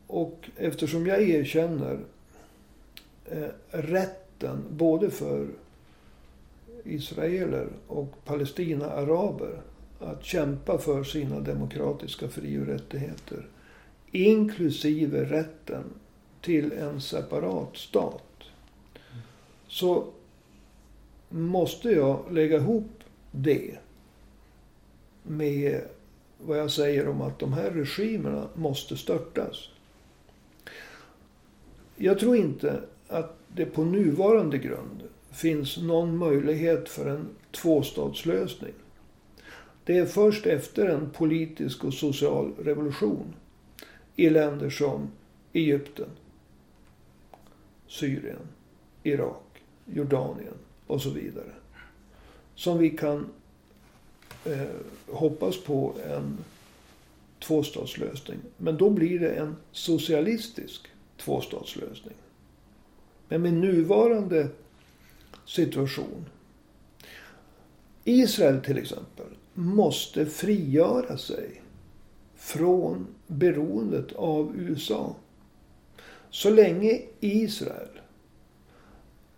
Och 0.07 0.49
eftersom 0.55 1.07
jag 1.07 1.21
erkänner 1.21 1.99
eh, 3.25 3.49
rätten 3.71 4.63
både 4.69 5.11
för 5.11 5.47
israeler 6.83 7.67
och 7.87 8.25
palestina-araber 8.25 9.61
att 9.99 10.25
kämpa 10.25 10.77
för 10.77 11.03
sina 11.03 11.39
demokratiska 11.39 12.27
fri 12.27 12.59
och 12.59 12.65
rättigheter. 12.65 13.47
Inklusive 14.11 15.23
rätten 15.23 15.83
till 16.41 16.71
en 16.71 17.01
separat 17.01 17.77
stat. 17.77 18.34
Så 19.75 20.07
måste 21.29 21.89
jag 21.89 22.31
lägga 22.31 22.57
ihop 22.57 22.91
det 23.31 23.77
med 25.23 25.81
vad 26.37 26.59
jag 26.59 26.71
säger 26.71 27.07
om 27.07 27.21
att 27.21 27.39
de 27.39 27.53
här 27.53 27.71
regimerna 27.71 28.47
måste 28.53 28.97
störtas. 28.97 29.69
Jag 31.95 32.19
tror 32.19 32.35
inte 32.35 32.81
att 33.07 33.37
det 33.47 33.65
på 33.65 33.83
nuvarande 33.83 34.57
grund 34.57 35.03
finns 35.31 35.77
någon 35.77 36.17
möjlighet 36.17 36.89
för 36.89 37.09
en 37.09 37.27
tvåstatslösning. 37.51 38.73
Det 39.83 39.97
är 39.97 40.05
först 40.05 40.45
efter 40.45 40.85
en 40.85 41.09
politisk 41.09 41.83
och 41.83 41.93
social 41.93 42.53
revolution 42.57 43.33
i 44.15 44.29
länder 44.29 44.69
som 44.69 45.11
Egypten, 45.53 46.09
Syrien, 47.87 48.47
Irak, 49.03 49.44
Jordanien 49.85 50.53
och 50.87 51.01
så 51.01 51.09
vidare. 51.09 51.51
Som 52.55 52.77
vi 52.77 52.89
kan 52.89 53.29
eh, 54.45 54.67
hoppas 55.07 55.63
på 55.63 55.93
en 56.09 56.37
tvåstatslösning. 57.39 58.37
Men 58.57 58.77
då 58.77 58.89
blir 58.89 59.19
det 59.19 59.29
en 59.29 59.55
socialistisk 59.71 60.87
tvåstatslösning. 61.17 62.15
Men 63.27 63.41
med 63.41 63.53
nuvarande 63.53 64.47
situation. 65.45 66.25
Israel 68.03 68.61
till 68.61 68.77
exempel 68.77 69.27
måste 69.53 70.25
frigöra 70.25 71.17
sig 71.17 71.61
från 72.35 73.07
beroendet 73.27 74.13
av 74.13 74.55
USA. 74.55 75.15
Så 76.29 76.49
länge 76.49 77.01
Israel 77.19 77.89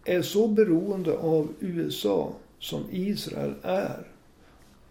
är 0.08 0.22
så 0.22 0.48
beroende 0.48 1.18
av 1.18 1.54
USA 1.60 2.34
som 2.60 2.84
Israel 2.92 3.54
är 3.62 4.08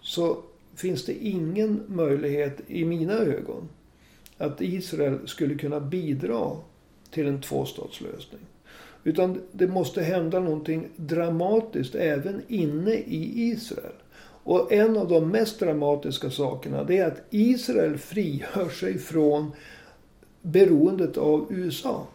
så 0.00 0.38
finns 0.74 1.04
det 1.04 1.26
ingen 1.26 1.82
möjlighet 1.86 2.60
i 2.66 2.84
mina 2.84 3.12
ögon 3.12 3.68
att 4.38 4.60
Israel 4.60 5.28
skulle 5.28 5.54
kunna 5.54 5.80
bidra 5.80 6.50
till 7.10 7.26
en 7.26 7.40
tvåstatslösning. 7.40 8.40
Utan 9.04 9.40
det 9.52 9.66
måste 9.66 10.02
hända 10.02 10.40
någonting 10.40 10.88
dramatiskt 10.96 11.94
även 11.94 12.42
inne 12.48 12.94
i 12.94 13.50
Israel. 13.50 13.92
Och 14.42 14.72
en 14.72 14.96
av 14.96 15.08
de 15.08 15.28
mest 15.28 15.60
dramatiska 15.60 16.30
sakerna 16.30 16.84
det 16.84 16.98
är 16.98 17.06
att 17.06 17.22
Israel 17.30 17.98
frigör 17.98 18.68
sig 18.68 18.98
från 18.98 19.52
beroendet 20.42 21.16
av 21.16 21.46
USA. 21.50 22.06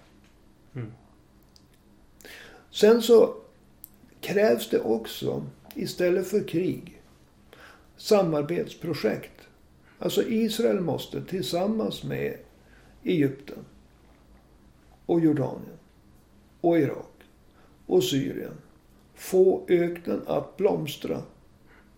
Sen 2.71 3.01
så 3.01 3.35
krävs 4.21 4.69
det 4.69 4.79
också, 4.79 5.45
istället 5.75 6.27
för 6.27 6.47
krig, 6.47 7.01
samarbetsprojekt. 7.97 9.47
Alltså 9.99 10.23
Israel 10.27 10.79
måste 10.79 11.21
tillsammans 11.21 12.03
med 12.03 12.37
Egypten 13.03 13.65
och 15.05 15.19
Jordanien 15.19 15.77
och 16.61 16.79
Irak 16.79 17.07
och 17.85 18.03
Syrien 18.03 18.53
få 19.15 19.65
öknen 19.67 20.21
att 20.27 20.57
blomstra. 20.57 21.21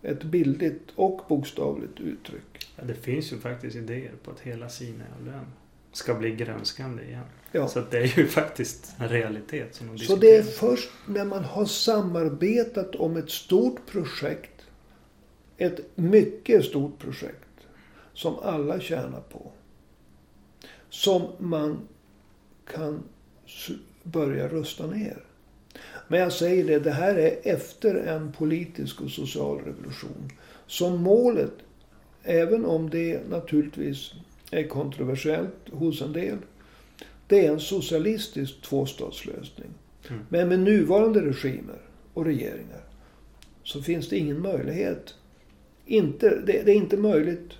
Ett 0.02 0.24
bildligt 0.24 0.90
och 0.96 1.20
bokstavligt 1.28 2.00
uttryck. 2.00 2.68
Ja, 2.76 2.84
det 2.84 2.94
finns 2.94 3.32
ju 3.32 3.38
faktiskt 3.38 3.76
idéer 3.76 4.12
på 4.22 4.30
att 4.30 4.40
hela 4.40 4.68
Sinaihalvön 4.68 5.46
ska 5.96 6.14
bli 6.14 6.30
grönskande 6.30 7.02
igen. 7.02 7.24
Ja. 7.52 7.68
Så 7.68 7.80
det 7.90 7.98
är 7.98 8.18
ju 8.18 8.26
faktiskt 8.26 8.94
en 8.98 9.08
realitet 9.08 9.74
som 9.74 9.96
de 9.96 9.98
Så 9.98 10.16
det 10.16 10.36
är 10.36 10.42
först 10.42 10.90
när 11.06 11.24
man 11.24 11.44
har 11.44 11.64
samarbetat 11.64 12.94
om 12.94 13.16
ett 13.16 13.30
stort 13.30 13.86
projekt, 13.86 14.62
ett 15.56 15.80
mycket 15.94 16.64
stort 16.64 16.98
projekt, 16.98 17.48
som 18.12 18.38
alla 18.38 18.80
tjänar 18.80 19.20
på, 19.20 19.52
som 20.90 21.22
man 21.38 21.88
kan 22.72 23.02
börja 24.02 24.48
rusta 24.48 24.86
ner. 24.86 25.24
Men 26.08 26.20
jag 26.20 26.32
säger 26.32 26.64
det, 26.64 26.78
det 26.78 26.90
här 26.90 27.14
är 27.14 27.38
efter 27.42 27.94
en 27.94 28.32
politisk 28.32 29.00
och 29.00 29.10
social 29.10 29.58
revolution. 29.58 30.30
Så 30.66 30.90
målet, 30.90 31.52
även 32.22 32.64
om 32.64 32.90
det 32.90 33.28
naturligtvis 33.28 34.12
är 34.54 34.68
kontroversiellt 34.68 35.68
hos 35.72 36.02
en 36.02 36.12
del, 36.12 36.38
det 37.26 37.46
är 37.46 37.52
en 37.52 37.60
socialistisk 37.60 38.62
tvåstatslösning. 38.62 39.68
Mm. 40.08 40.22
Men 40.28 40.48
med 40.48 40.60
nuvarande 40.60 41.20
regimer 41.20 41.80
och 42.14 42.24
regeringar 42.24 42.80
så 43.62 43.82
finns 43.82 44.08
det 44.08 44.18
ingen 44.18 44.42
möjlighet. 44.42 45.14
Inte, 45.86 46.28
det, 46.46 46.62
det 46.62 46.72
är 46.72 46.76
inte 46.76 46.96
möjligt 46.96 47.52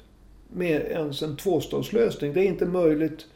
med 0.53 0.81
ens 0.81 1.23
en 1.23 1.37
tvåstatslösning. 1.37 2.33
Det 2.33 2.41
är 2.41 2.45
inte 2.45 2.67
möjligt 2.67 3.27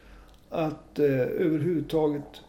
att 0.50 0.99
eh, 0.99 1.21
överhuvudtaget 1.21 2.43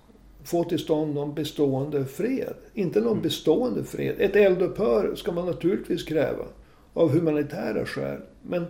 få 0.44 0.64
till 0.64 0.80
stånd 0.80 1.14
någon 1.14 1.36
bestående 1.36 2.06
fred. 2.06 2.54
Inte 2.74 3.00
någon 3.00 3.12
Mm. 3.12 3.22
bestående 3.22 3.84
fred. 3.84 4.16
Ett 4.18 4.36
eldupphör 4.36 5.16
ska 5.16 5.32
man 5.32 5.46
naturligtvis 5.46 6.04
kräva 6.04 6.46
av 6.94 7.10
humanitära 7.10 7.86
skäl. 7.86 8.22
Men 8.42 8.66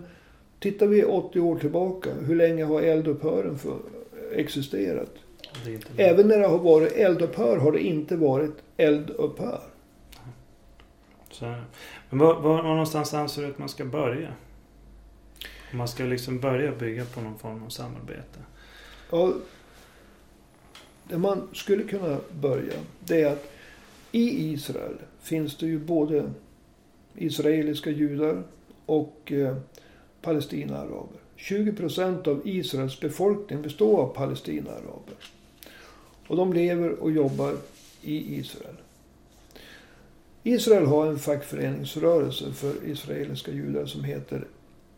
tittar 0.60 0.88
vi 0.88 1.04
80 1.04 1.40
år 1.40 1.60
tillbaka, 1.60 2.10
hur 2.14 2.36
länge 2.36 2.64
har 2.64 2.82
eldupphören 2.82 3.58
för, 3.58 3.78
existerat? 4.34 5.12
Även 5.98 6.28
när 6.28 6.40
det 6.40 6.48
har 6.48 6.58
varit 6.58 6.92
eldupphör 6.92 7.58
har 7.58 7.72
det 7.72 7.80
inte 7.80 8.16
varit 8.16 8.56
eldupphör. 8.78 9.62
Så. 11.32 11.56
Men 12.10 12.20
var, 12.20 12.42
var, 12.42 12.64
var 12.64 12.64
någonstans 12.64 13.14
anser 13.14 13.42
du 13.42 13.48
att 13.48 13.58
man 13.58 13.70
ska 13.70 13.86
börja? 13.86 14.34
Om 15.72 15.78
man 15.78 15.88
ska 15.88 16.04
liksom 16.04 16.40
börja 16.40 16.72
bygga 16.72 17.06
på 17.06 17.22
någon 17.22 17.40
form 17.40 17.64
av 17.64 17.70
samarbete. 17.70 18.40
Ja, 19.12 19.34
det 21.04 21.18
man 21.18 21.48
skulle 21.54 21.84
kunna 21.84 22.18
börja, 22.42 22.74
det 23.00 23.22
är 23.22 23.32
att 23.32 23.52
i 24.12 24.52
Israel 24.52 24.98
finns 25.22 25.58
det 25.58 25.66
ju 25.66 25.80
både 25.80 26.32
israeliska 27.16 27.90
judar 27.90 28.44
och 28.86 29.32
eh, 29.32 29.58
palestinaaraber. 30.22 31.20
20 31.36 31.74
procent 31.74 32.28
av 32.28 32.42
Israels 32.46 33.00
befolkning 33.00 33.62
består 33.62 34.02
av 34.02 34.14
palestinaaraber. 34.14 35.16
Och 36.28 36.38
de 36.38 36.54
lever 36.54 36.90
och 36.90 37.12
jobbar 37.12 37.56
i 38.02 38.36
Israel. 38.36 38.76
Israel 40.44 40.86
har 40.86 41.08
en 41.08 41.20
fackföreningsrörelse 41.20 42.52
för 42.54 42.74
israeliska 42.86 43.52
judar 43.52 43.86
som 43.86 44.04
heter 44.04 44.48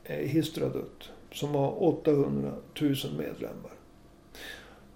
eh, 0.04 0.18
Histradut. 0.18 1.10
Som 1.32 1.50
har 1.50 1.84
800 1.84 2.54
000 2.82 2.96
medlemmar. 3.18 3.72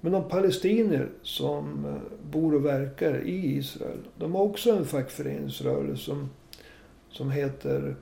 Men 0.02 0.12
de 0.12 0.30
palestinier 0.30 1.10
som 1.22 1.86
eh, 1.86 2.30
bor 2.32 2.56
och 2.56 2.66
verkar 2.66 3.22
i 3.24 3.58
Israel, 3.58 3.98
de 4.18 4.36
har 4.36 4.42
också 4.42 4.72
en 4.72 4.86
fackföreningsrörelse 4.86 6.04
som, 6.04 6.30
som 7.10 7.32
heter 7.32 7.96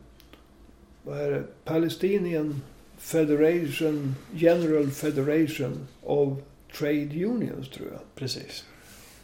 vad 1.03 1.19
är 1.21 1.31
det? 1.31 1.43
Palestinian 1.63 2.61
Federation, 2.97 4.15
General 4.33 4.89
Federation 4.89 5.87
of 6.01 6.37
Trade 6.77 7.25
Unions 7.25 7.69
tror 7.69 7.87
jag. 7.91 8.01
Precis. 8.15 8.65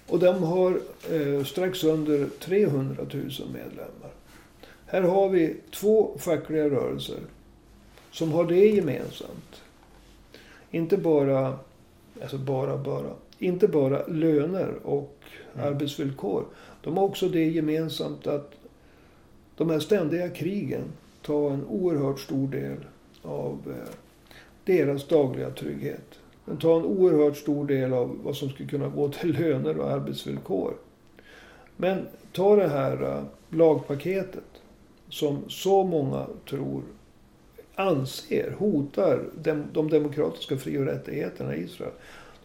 Och 0.08 0.20
de 0.20 0.44
har 0.44 0.82
eh, 1.12 1.44
strax 1.44 1.84
under 1.84 2.30
300 2.40 3.04
000 3.14 3.24
medlemmar. 3.54 4.12
Här 4.86 5.02
har 5.02 5.30
vi 5.30 5.56
två 5.74 6.18
fackliga 6.20 6.70
rörelser 6.70 7.20
som 8.12 8.32
har 8.32 8.46
det 8.46 8.66
gemensamt. 8.68 9.62
Inte 10.72 10.98
bara, 10.98 11.60
alltså 12.22 12.38
bara, 12.38 12.78
bara, 12.78 13.14
inte 13.40 13.68
bara 13.68 14.08
löner 14.08 14.74
och 14.84 15.16
Mm. 15.54 15.68
arbetsvillkor. 15.68 16.46
De 16.82 16.98
har 16.98 17.04
också 17.04 17.30
det 17.30 17.44
gemensamt 17.46 18.28
att 18.28 18.52
de 19.58 19.70
här 19.70 19.80
ständiga 19.80 20.30
krigen 20.30 20.84
ta 21.30 21.50
en 21.50 21.66
oerhört 21.66 22.20
stor 22.20 22.48
del 22.48 22.78
av 23.22 23.58
eh, 23.68 23.94
deras 24.64 25.08
dagliga 25.08 25.50
trygghet. 25.50 26.20
Den 26.46 26.58
tar 26.58 26.80
en 26.80 26.86
oerhört 26.86 27.38
stor 27.38 27.68
del 27.68 27.94
av 27.94 28.20
vad 28.24 28.36
som 28.36 28.50
skulle 28.50 28.70
kunna 28.70 28.88
gå 28.88 29.10
till 29.10 29.40
löner 29.40 29.78
och 29.78 29.92
arbetsvillkor. 29.92 30.74
Men 31.78 32.08
ta 32.32 32.56
det 32.56 32.68
här 32.68 33.04
eh, 33.04 33.24
lagpaketet 33.50 34.62
som 35.10 35.44
så 35.48 35.84
många 35.84 36.26
tror 36.50 36.84
anser 37.76 38.56
hotar 38.60 39.24
de 39.74 39.90
demokratiska 39.90 40.58
fri 40.58 40.78
och 40.78 40.86
rättigheterna 40.86 41.56
i 41.56 41.64
Israel. 41.64 41.92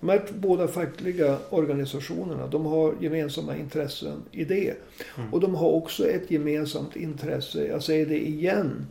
De 0.00 0.08
här 0.08 0.22
båda 0.34 0.68
fackliga 0.68 1.38
organisationerna 1.50 2.46
de 2.46 2.66
har 2.66 2.94
gemensamma 3.00 3.56
intressen 3.56 4.22
i 4.30 4.44
det. 4.44 4.74
Mm. 5.18 5.34
Och 5.34 5.40
de 5.40 5.54
har 5.54 5.70
också 5.70 6.08
ett 6.08 6.30
gemensamt 6.30 6.96
intresse, 6.96 7.66
jag 7.66 7.82
säger 7.82 8.06
det 8.06 8.28
igen, 8.28 8.86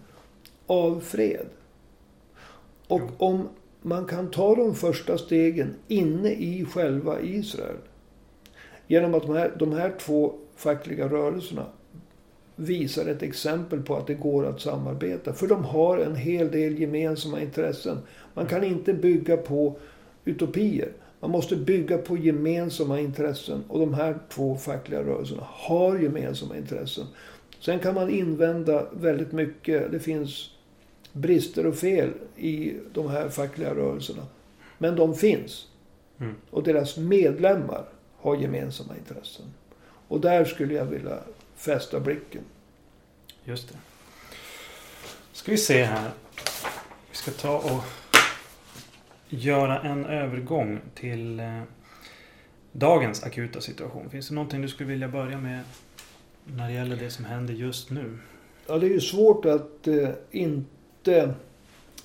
av 0.68 1.00
fred. 1.00 1.46
Och 2.88 3.02
Jo. 3.02 3.10
om 3.18 3.48
man 3.82 4.06
kan 4.06 4.32
ta 4.32 4.56
de 4.56 4.76
första 4.76 5.18
stegen 5.18 5.76
inne 5.88 6.32
i 6.32 6.66
själva 6.66 7.22
Israel. 7.22 7.78
Genom 8.88 9.14
att 9.14 9.24
de 9.24 9.36
här, 9.36 9.52
de 9.60 9.72
här 9.72 9.94
två 10.00 10.34
fackliga 10.56 11.10
rörelserna 11.10 11.66
visar 12.56 13.06
ett 13.06 13.22
exempel 13.22 13.82
på 13.82 13.96
att 13.96 14.08
det 14.08 14.14
går 14.14 14.46
att 14.46 14.62
samarbeta. 14.62 15.34
För 15.34 15.48
de 15.48 15.66
har 15.66 15.98
en 15.98 16.16
hel 16.16 16.52
del 16.52 16.80
gemensamma 16.80 17.42
intressen. 17.42 17.98
Man 18.34 18.46
kan 18.46 18.64
inte 18.64 18.94
bygga 18.94 19.38
på 19.38 19.76
utopier. 20.26 20.92
Man 21.20 21.32
måste 21.32 21.56
bygga 21.56 21.98
på 21.98 22.18
gemensamma 22.18 23.00
intressen. 23.00 23.64
Och 23.68 23.80
de 23.80 23.94
här 23.94 24.20
två 24.30 24.58
fackliga 24.58 25.04
rörelserna 25.04 25.48
har 25.50 26.00
gemensamma 26.00 26.58
intressen. 26.58 27.06
Sen 27.60 27.80
kan 27.80 27.96
man 27.96 28.10
invända 28.10 28.88
väldigt 28.92 29.32
mycket. 29.32 29.92
Det 29.92 30.00
finns 30.00 30.50
brister 31.12 31.66
och 31.66 31.76
fel 31.76 32.10
i 32.38 32.74
de 32.94 33.10
här 33.10 33.30
fackliga 33.30 33.76
rörelserna. 33.76 34.26
Men 34.78 34.96
de 34.96 35.16
finns. 35.16 35.68
Mm. 36.20 36.36
Och 36.50 36.64
deras 36.64 36.98
medlemmar 36.98 37.86
har 38.18 38.36
gemensamma 38.36 38.94
intressen. 38.98 39.46
Och 40.08 40.22
där 40.22 40.46
skulle 40.46 40.74
jag 40.74 40.86
vilja 40.86 41.20
fästa 41.56 42.00
blicken. 42.00 42.42
Just 43.44 43.70
det. 43.70 43.78
Ska 45.32 45.52
vi 45.52 45.58
se 45.58 45.84
här. 45.84 46.12
Vi 47.12 47.18
ska 47.18 47.32
ta 47.32 47.58
och 47.58 47.84
göra 49.34 49.80
en 49.80 50.06
övergång 50.06 50.80
till 50.96 51.40
eh, 51.40 51.62
dagens 52.72 53.24
akuta 53.24 53.62
situation. 53.62 54.10
Finns 54.10 54.30
det 54.30 54.36
någonting 54.36 54.62
du 54.62 54.68
skulle 54.68 54.90
vilja 54.90 55.08
börja 55.08 55.38
med 55.38 55.60
när 56.46 56.68
det 56.68 56.74
gäller 56.74 56.96
det 56.96 57.10
som 57.10 57.26
händer 57.26 57.54
just 57.54 57.90
nu? 57.90 58.18
Ja, 58.68 58.78
det 58.78 58.86
är 58.86 58.90
ju 58.90 59.02
svårt 59.02 59.46
att 59.46 59.88
eh, 59.88 60.10
inte 60.32 61.34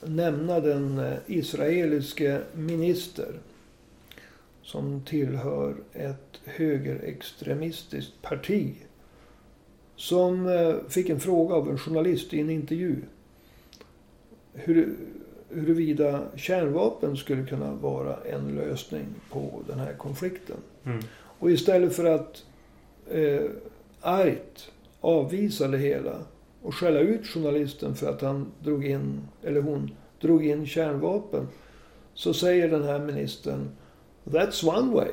nämna 0.07 0.61
den 0.61 0.99
eh, 0.99 1.17
israeliske 1.27 2.41
minister 2.55 3.41
som 4.63 5.03
tillhör 5.05 5.77
ett 5.93 6.41
högerextremistiskt 6.45 8.23
parti. 8.23 8.75
Som 9.97 10.47
eh, 10.47 10.75
fick 10.89 11.09
en 11.09 11.21
fråga 11.21 11.55
av 11.55 11.69
en 11.69 11.79
journalist 11.79 12.35
i 12.35 12.41
en 12.41 12.51
intervju. 12.51 12.97
Hur, 14.53 14.97
huruvida 15.51 16.23
kärnvapen 16.37 17.17
skulle 17.17 17.47
kunna 17.47 17.75
vara 17.75 18.17
en 18.17 18.55
lösning 18.55 19.07
på 19.31 19.63
den 19.69 19.79
här 19.79 19.93
konflikten. 19.93 20.57
Mm. 20.85 21.01
Och 21.15 21.51
istället 21.51 21.97
för 21.97 22.05
att 22.05 22.45
eh, 23.11 23.51
argt 24.01 24.71
avvisa 25.01 25.69
det 25.69 25.79
hela 25.79 26.17
och 26.63 26.75
skälla 26.75 27.01
ut 27.01 27.27
journalisten 27.27 27.95
för 27.95 28.11
att 28.11 28.23
han 28.23 28.47
drog 28.63 28.87
in, 28.87 29.21
eller 29.43 29.61
hon 29.61 29.91
drog 30.21 30.47
in 30.47 30.67
kärnvapen. 30.67 31.49
Så 32.15 32.35
säger 32.35 32.69
den 32.69 32.83
här 32.83 32.99
ministern 32.99 33.69
That's 34.25 34.79
one 34.79 34.95
way. 34.95 35.11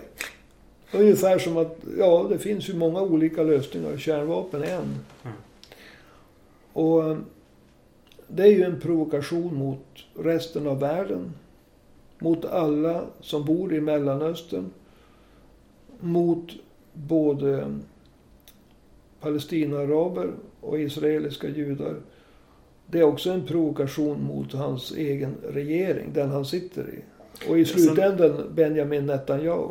Ungefär 0.94 1.40
som 1.40 1.58
att, 1.58 1.78
ja 1.98 2.28
det 2.30 2.40
finns 2.40 2.70
ju 2.70 2.76
många 2.76 3.02
olika 3.02 3.44
lösningar. 3.44 3.98
Kärnvapen 3.98 4.64
är 4.64 4.76
en. 4.76 4.96
Mm. 5.24 5.38
Och 6.74 7.10
eh, 7.10 7.18
det 8.28 8.44
är 8.44 8.52
ju 8.52 8.64
en 8.64 8.80
provokation 8.80 9.56
mot 9.56 9.86
resten 10.20 10.68
av 10.68 10.80
världen. 10.80 11.34
Mot 12.20 12.46
alla 12.46 13.06
som 13.22 13.46
bor 13.46 13.74
i 13.74 13.82
Mellanöstern. 13.82 14.70
Mot 16.00 16.50
både 16.94 17.80
palestinaaraber 19.20 20.32
och 20.62 20.80
israeliska 20.80 21.48
judar. 21.50 21.96
Det 22.88 23.00
är 23.00 23.04
också 23.04 23.30
en 23.32 23.46
provokation 23.46 24.24
mot 24.24 24.54
hans 24.54 24.92
egen 24.92 25.36
regering, 25.50 26.14
den 26.14 26.30
han 26.30 26.46
sitter 26.46 26.82
i. 26.90 27.00
Och 27.50 27.60
i 27.60 27.66
sen- 27.66 27.80
slutändan 27.80 28.50
Benjamin 28.56 29.06
Netanyahu. 29.06 29.68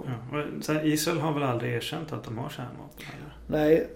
Ja. 0.67 0.83
Israel 0.83 1.19
har 1.19 1.35
väl 1.35 1.43
aldrig 1.43 1.75
erkänt 1.75 2.13
att 2.13 2.25
de 2.25 2.39
har 2.39 2.49
kärnvapen? 2.49 3.07
Eller? 3.17 3.59
Nej, 3.65 3.87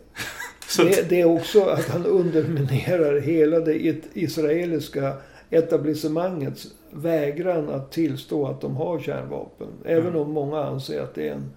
det, 0.79 1.09
det 1.09 1.21
är 1.21 1.25
också 1.25 1.65
att 1.65 1.89
han 1.89 2.07
underminerar 2.07 3.21
hela 3.21 3.61
det 3.61 3.97
israeliska 4.15 5.17
etablissemangets 5.51 6.67
vägran 6.91 7.69
att 7.69 7.93
tillstå 7.93 8.47
att 8.47 8.61
de 8.61 8.77
har 8.77 8.99
kärnvapen. 9.01 9.69
Även 9.85 10.07
Mm. 10.09 10.21
om 10.21 10.31
många 10.33 10.65
anser 10.65 11.01
att 11.03 11.15
det 11.15 11.29
är 11.29 11.33
en 11.35 11.51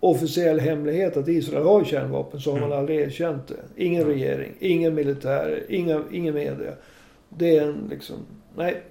officiell 0.00 0.60
hemlighet 0.60 1.16
att 1.16 1.28
Israel 1.28 1.64
har 1.64 1.84
kärnvapen 1.84 2.40
så 2.40 2.50
har 2.52 2.58
man 2.60 2.66
Mm. 2.68 2.78
aldrig 2.78 3.00
erkänt 3.00 3.48
det. 3.48 3.84
Ingen 3.84 4.02
Mm. 4.02 4.14
regering, 4.14 4.52
ingen 4.58 4.94
militär, 4.94 5.64
inga, 5.68 6.02
ingen 6.12 6.34
media. 6.34 6.72
Det 7.28 7.56
är 7.56 7.68
en 7.68 7.86
liksom... 7.90 8.16
Nej. 8.56 8.82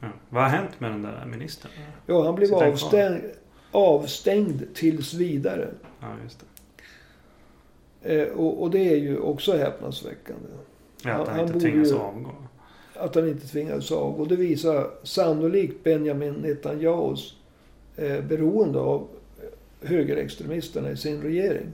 ja. 0.00 0.08
Vad 0.28 0.42
har 0.42 0.50
hänt 0.50 0.80
med 0.80 0.90
den 0.90 1.02
där 1.02 1.26
ministern? 1.30 1.70
Ja, 2.06 2.24
han 2.24 2.34
blev 2.34 2.48
kvar? 2.48 2.66
avstängd, 2.66 3.20
avstängd 3.72 4.62
tills 4.74 5.14
vidare. 5.14 5.68
Ja, 6.00 6.06
just 6.24 6.40
det. 6.40 6.46
Eh, 8.22 8.28
och, 8.28 8.62
och 8.62 8.70
det 8.70 8.92
är 8.92 8.96
ju 8.96 9.18
också 9.18 9.56
häpnadsväckande. 9.56 10.48
Ja, 11.04 11.10
att 11.10 11.28
Han- 11.28 11.36
han, 11.38 11.46
inte 11.46 11.60
tvingas 11.60 11.90
ju- 11.90 11.94
avgå. 11.98 12.30
Att 13.00 13.14
han 13.14 13.28
inte 13.28 13.46
tvingades 13.46 13.92
av. 13.92 14.20
Och 14.20 14.28
det 14.28 14.36
visar 14.36 14.90
sannolikt 15.02 15.84
Benjamin 15.84 16.32
Netanyahus 16.32 17.36
eh, 17.96 18.20
beroende 18.20 18.78
av 18.78 19.08
högerextremisterna 19.82 20.90
i 20.90 20.96
sin 20.96 21.22
regering. 21.22 21.66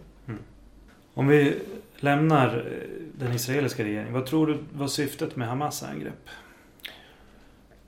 Om 1.14 1.28
vi 1.28 1.54
lämnar 1.96 2.56
eh, 2.56 2.88
den 3.18 3.32
israeliska 3.32 3.84
regeringen. 3.84 4.12
Vad 4.12 4.26
tror 4.26 4.46
du 4.46 4.58
var 4.72 4.86
syftet 4.86 5.36
med 5.36 5.48
Hamas 5.48 5.82
angrepp? 5.82 6.28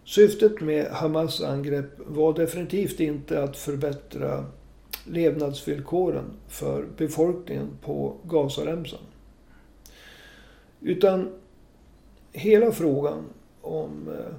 Syftet 0.04 0.60
med 0.60 0.86
Hamas 0.86 1.42
angrepp 1.42 1.90
var 1.98 2.32
definitivt 2.32 3.00
inte 3.00 3.42
att 3.42 3.56
förbättra 3.56 4.44
levnadsvillkoren 5.04 6.24
för 6.48 6.86
befolkningen 6.96 7.68
på 7.82 8.16
Gazaremsan. 8.24 9.00
Utan 10.80 11.28
hela 12.38 12.72
frågan 12.72 13.24
om 13.62 14.08
eh, 14.08 14.34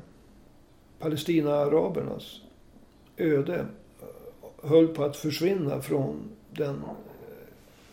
Palestina-arabernas 0.99 2.41
öde 3.17 3.65
eh, 4.01 4.69
höll 4.69 4.87
på 4.87 5.03
att 5.03 5.17
försvinna 5.17 5.81
från 5.81 6.29
den 6.51 6.75
eh, 6.75 6.91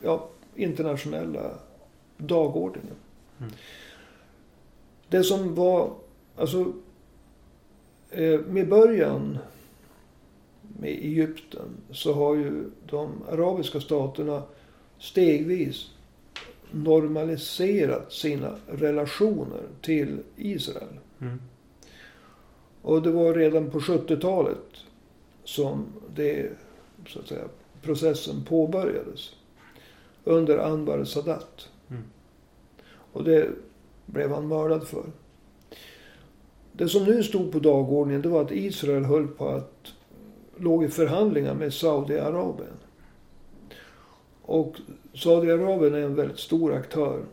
ja, 0.02 0.28
internationella 0.54 1.50
dagordningen. 2.16 2.96
Mm. 3.40 3.52
Det 5.08 5.22
som 5.22 5.54
var, 5.54 5.92
alltså 6.36 6.72
eh, 8.10 8.40
med 8.40 8.68
början 8.68 9.38
med 10.62 10.90
Egypten 10.90 11.68
så 11.90 12.12
har 12.12 12.34
ju 12.34 12.70
de 12.86 13.22
arabiska 13.30 13.80
staterna 13.80 14.42
stegvis 14.98 15.90
normaliserat 16.70 18.12
sina 18.12 18.56
relationer 18.66 19.62
till 19.80 20.18
Israel. 20.36 20.98
Mm. 21.20 21.40
Och 22.82 23.02
det 23.02 23.10
var 23.10 23.34
redan 23.34 23.70
på 23.70 23.78
70-talet 23.78 24.76
som 25.44 25.86
det, 26.14 26.50
så 27.06 27.18
att 27.18 27.28
säga, 27.28 27.44
processen 27.82 28.44
påbörjades. 28.44 29.34
Under 30.24 30.58
Anwar 30.58 31.04
Sadat. 31.04 31.68
Mm. 31.90 32.02
Och 33.12 33.24
det 33.24 33.48
blev 34.06 34.30
han 34.30 34.48
mördad 34.48 34.86
för. 34.86 35.04
Det 36.72 36.88
som 36.88 37.04
nu 37.04 37.22
stod 37.22 37.52
på 37.52 37.58
dagordningen 37.58 38.22
det 38.22 38.28
var 38.28 38.42
att 38.42 38.50
Israel 38.50 39.04
höll 39.04 39.28
på 39.28 39.48
att 39.48 39.92
låg 40.56 40.84
i 40.84 40.88
förhandlingar 40.88 41.54
med 41.54 41.74
Saudiarabien. 41.74 42.76
Och 44.46 44.76
Saudiarabien 45.14 45.94
är 45.94 45.98
en 46.00 46.14
väldigt 46.14 46.38
stor 46.38 46.74
aktör. 46.74 47.24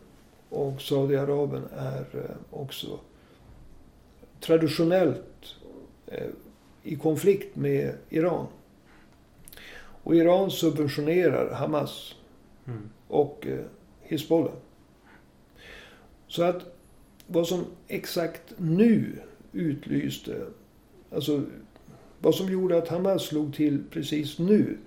Och 0.49 0.82
Saudiarabien 0.82 1.63
är 1.78 2.06
eh, 2.13 2.60
också 2.60 2.99
traditionellt 4.39 5.56
eh, 6.08 6.28
i 6.84 6.95
konflikt 6.95 7.56
med 7.56 7.95
Iran. 8.10 8.47
Och 10.04 10.15
Iran 10.15 10.52
subventionerar 10.52 11.54
Hamas 11.54 12.15
Mm. 12.67 12.89
och 13.08 13.47
eh, 13.47 13.65
Hizbollah. 14.02 14.54
Så 16.28 16.43
att 16.43 16.76
vad 17.28 17.47
som 17.47 17.65
exakt 17.88 18.54
nu 18.58 19.19
utlyste, 19.52 20.45
alltså 21.12 21.43
vad 22.19 22.36
som 22.36 22.52
gjorde 22.52 22.78
att 22.78 22.88
Hamas 22.88 23.23
slog 23.23 23.56
till 23.56 23.84
precis 23.91 24.39
nu, 24.39 24.78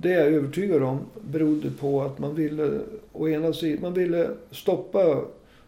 det 0.00 0.12
är 0.12 0.24
jag 0.24 0.32
övertygad 0.32 0.82
om 0.82 1.00
berodde 1.20 1.70
på 1.70 2.02
att 2.02 2.18
man 2.18 2.34
ville, 2.34 2.80
å 3.12 3.28
ena 3.28 3.52
sidan, 3.52 3.82
man 3.82 3.94
ville 3.94 4.30
stoppa, 4.50 5.24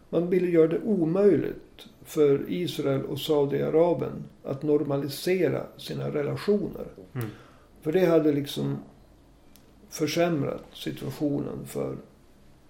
man 0.09 0.29
ville 0.29 0.47
göra 0.47 0.67
det 0.67 0.79
omöjligt 0.79 1.85
för 2.05 2.45
Israel 2.47 3.05
och 3.05 3.19
Saudiarabien 3.19 4.23
att 4.43 4.63
normalisera 4.63 5.63
sina 5.77 6.09
relationer. 6.09 6.85
Mm. 7.13 7.27
För 7.81 7.91
det 7.91 8.05
hade 8.05 8.31
liksom 8.31 8.77
försämrat 9.89 10.63
situationen 10.73 11.65
för 11.65 11.97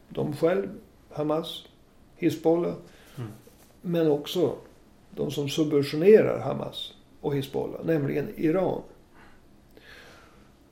dem 0.09 0.35
själv, 0.35 0.67
Hamas, 1.09 1.65
Hizbollah. 2.15 2.73
Mm. 3.17 3.29
Men 3.81 4.11
också 4.11 4.55
de 5.15 5.31
som 5.31 5.49
subventionerar 5.49 6.39
Hamas 6.39 6.93
och 7.21 7.35
Hizbollah, 7.35 7.85
nämligen 7.85 8.27
Iran. 8.35 8.81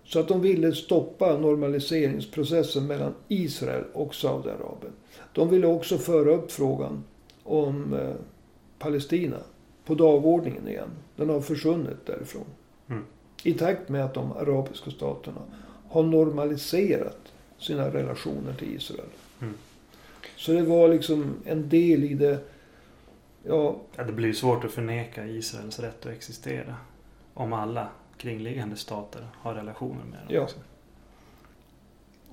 Så 0.07 0.19
att 0.19 0.27
de 0.27 0.41
ville 0.41 0.73
stoppa 0.73 1.37
normaliseringsprocessen 1.37 2.87
mellan 2.87 3.13
Israel 3.27 3.83
och 3.93 4.15
Saudiarabien. 4.15 4.93
De 5.33 5.49
ville 5.49 5.67
också 5.67 5.97
föra 5.97 6.31
upp 6.31 6.51
frågan 6.51 7.03
om 7.43 7.93
eh, 7.93 8.15
Palestina 8.79 9.37
på 9.85 9.95
dagordningen 9.95 10.67
igen. 10.67 10.89
Den 11.15 11.29
har 11.29 11.41
försvunnit 11.41 12.05
därifrån. 12.05 12.45
Mm. 12.87 13.03
I 13.43 13.53
takt 13.53 13.89
med 13.89 14.05
att 14.05 14.13
de 14.13 14.31
arabiska 14.31 14.91
staterna 14.91 15.41
har 15.89 16.03
normaliserat 16.03 17.19
sina 17.57 17.89
relationer 17.93 18.53
till 18.53 18.75
Israel. 18.75 19.09
Mm. 19.41 19.53
Så 20.35 20.51
det 20.51 20.63
var 20.63 20.89
liksom 20.89 21.35
en 21.45 21.69
del 21.69 22.03
i 22.03 22.13
det, 22.13 22.39
ja, 23.43 23.75
Ja, 23.95 24.03
det 24.03 24.13
blir 24.13 24.33
svårt 24.33 24.63
att 24.63 24.71
förneka 24.71 25.27
Israels 25.27 25.79
rätt 25.79 26.05
att 26.05 26.11
existera. 26.11 26.75
Om 27.33 27.53
alla 27.53 27.87
kringliggande 28.17 28.75
stater 28.75 29.27
har 29.33 29.53
relationer 29.53 30.05
med 30.05 30.19
dem. 30.19 30.27
Ja. 30.29 30.41
också. 30.41 30.57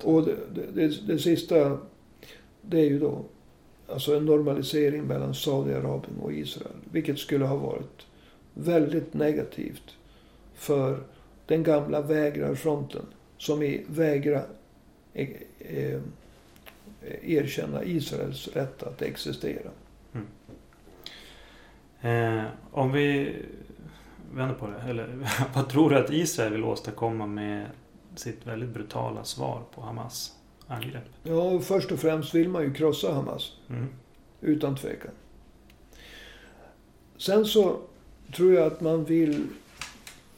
och 0.03 0.25
det, 0.25 0.37
det, 0.73 1.07
det, 1.07 1.19
sista, 1.19 1.77
det 2.61 2.79
är 2.79 2.85
ju 2.85 2.99
då 2.99 3.25
alltså 3.87 4.15
en 4.15 4.25
normalisering 4.25 5.03
mellan 5.03 5.35
Saudiarabien 5.35 6.19
och 6.21 6.33
Israel. 6.33 6.75
Vilket 6.91 7.19
skulle 7.19 7.45
ha 7.45 7.55
varit 7.55 8.05
väldigt 8.53 9.13
negativt 9.13 9.95
för 10.55 11.03
den 11.45 11.63
gamla 11.63 12.01
vägrarfronten 12.01 13.05
som 13.37 13.63
i 13.63 13.85
vägra 13.87 14.43
eh, 15.13 15.29
eh, 15.59 15.99
erkänna 17.21 17.83
Israels 17.83 18.47
rätt 18.47 18.83
att 18.83 19.01
existera. 19.01 19.71
Eh, 22.01 22.43
om 22.71 22.91
vi 22.91 23.35
vänder 24.33 24.55
på 24.55 24.67
det. 24.67 24.89
Eller, 24.89 25.27
vad 25.55 25.69
tror 25.69 25.89
du 25.89 25.97
att 25.97 26.09
Israel 26.11 26.51
vill 26.51 26.63
åstadkomma 26.63 27.25
med 27.27 27.65
sitt 28.15 28.47
väldigt 28.47 28.69
brutala 28.69 29.23
svar 29.23 29.61
på 29.75 29.81
Hamas 29.81 30.35
angrepp? 30.67 31.03
Ja, 31.23 31.59
först 31.59 31.91
och 31.91 31.99
främst 31.99 32.35
vill 32.35 32.49
man 32.49 32.63
ju 32.63 32.73
krossa 32.73 33.13
Hamas. 33.13 33.53
Mm. 33.69 33.87
Utan 34.41 34.75
tvekan. 34.75 35.11
Sen 37.17 37.45
så 37.45 37.77
tror 38.35 38.53
jag 38.53 38.63
att 38.67 38.81
man 38.81 39.05
vill 39.05 39.47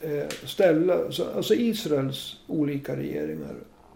eh, 0.02 0.28
ställa... 0.44 1.12
så- 1.12 1.32
Alltså 1.36 1.54
Israels 1.54 2.40
olika 2.48 2.96
regeringar 2.96 3.56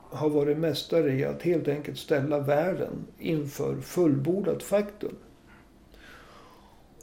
har 0.09 0.29
varit 0.29 0.57
mästare 0.57 1.13
i 1.13 1.25
att 1.25 1.41
helt 1.41 1.67
enkelt 1.67 1.97
ställa 1.99 2.39
världen 2.39 3.05
inför 3.19 3.81
fullbordat 3.81 4.63
faktum. 4.63 5.15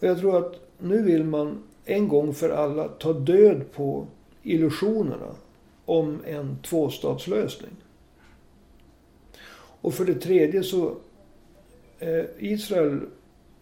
Och 0.01 0.05
jag 0.05 0.19
tror 0.19 0.39
att 0.47 0.55
nu 0.79 1.03
vill 1.03 1.25
man 1.25 1.63
en 1.89 2.09
gång 2.09 2.35
för 2.35 2.51
alla 2.51 2.89
ta 2.89 3.13
död 3.13 3.73
på 3.73 4.07
illusionerna 4.43 5.35
om 5.85 6.21
en 6.27 6.59
tvåstatslösning. 6.63 7.71
Och 9.81 9.95
för 9.95 10.05
det 10.05 10.15
tredje 10.15 10.63
så 10.63 10.95
eh, 11.99 12.25
Israel 12.39 13.01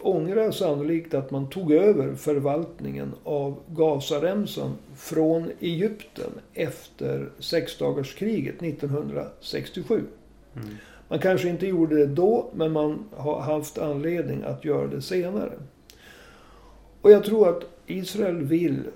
ångrar 0.00 0.50
sannolikt 0.50 1.14
att 1.14 1.30
man 1.30 1.50
tog 1.50 1.72
över 1.72 2.14
förvaltningen 2.14 3.12
av 3.24 3.56
Gazaremsan 3.68 4.72
från 4.96 5.50
Egypten 5.60 6.30
efter 6.54 7.28
sexdagarskriget 7.38 8.62
1967. 8.62 10.04
Mm. 10.54 10.68
Man 11.08 11.18
kanske 11.18 11.48
inte 11.48 11.66
gjorde 11.66 11.96
det 11.96 12.06
då, 12.06 12.50
men 12.54 12.72
man 12.72 13.04
har 13.16 13.40
haft 13.40 13.78
anledning 13.78 14.42
att 14.42 14.64
göra 14.64 14.86
det 14.86 15.02
senare. 15.02 15.52
Och 17.00 17.10
jag 17.10 17.24
tror 17.24 17.48
att 17.48 17.75
Israel 17.86 18.42
vill 18.42 18.90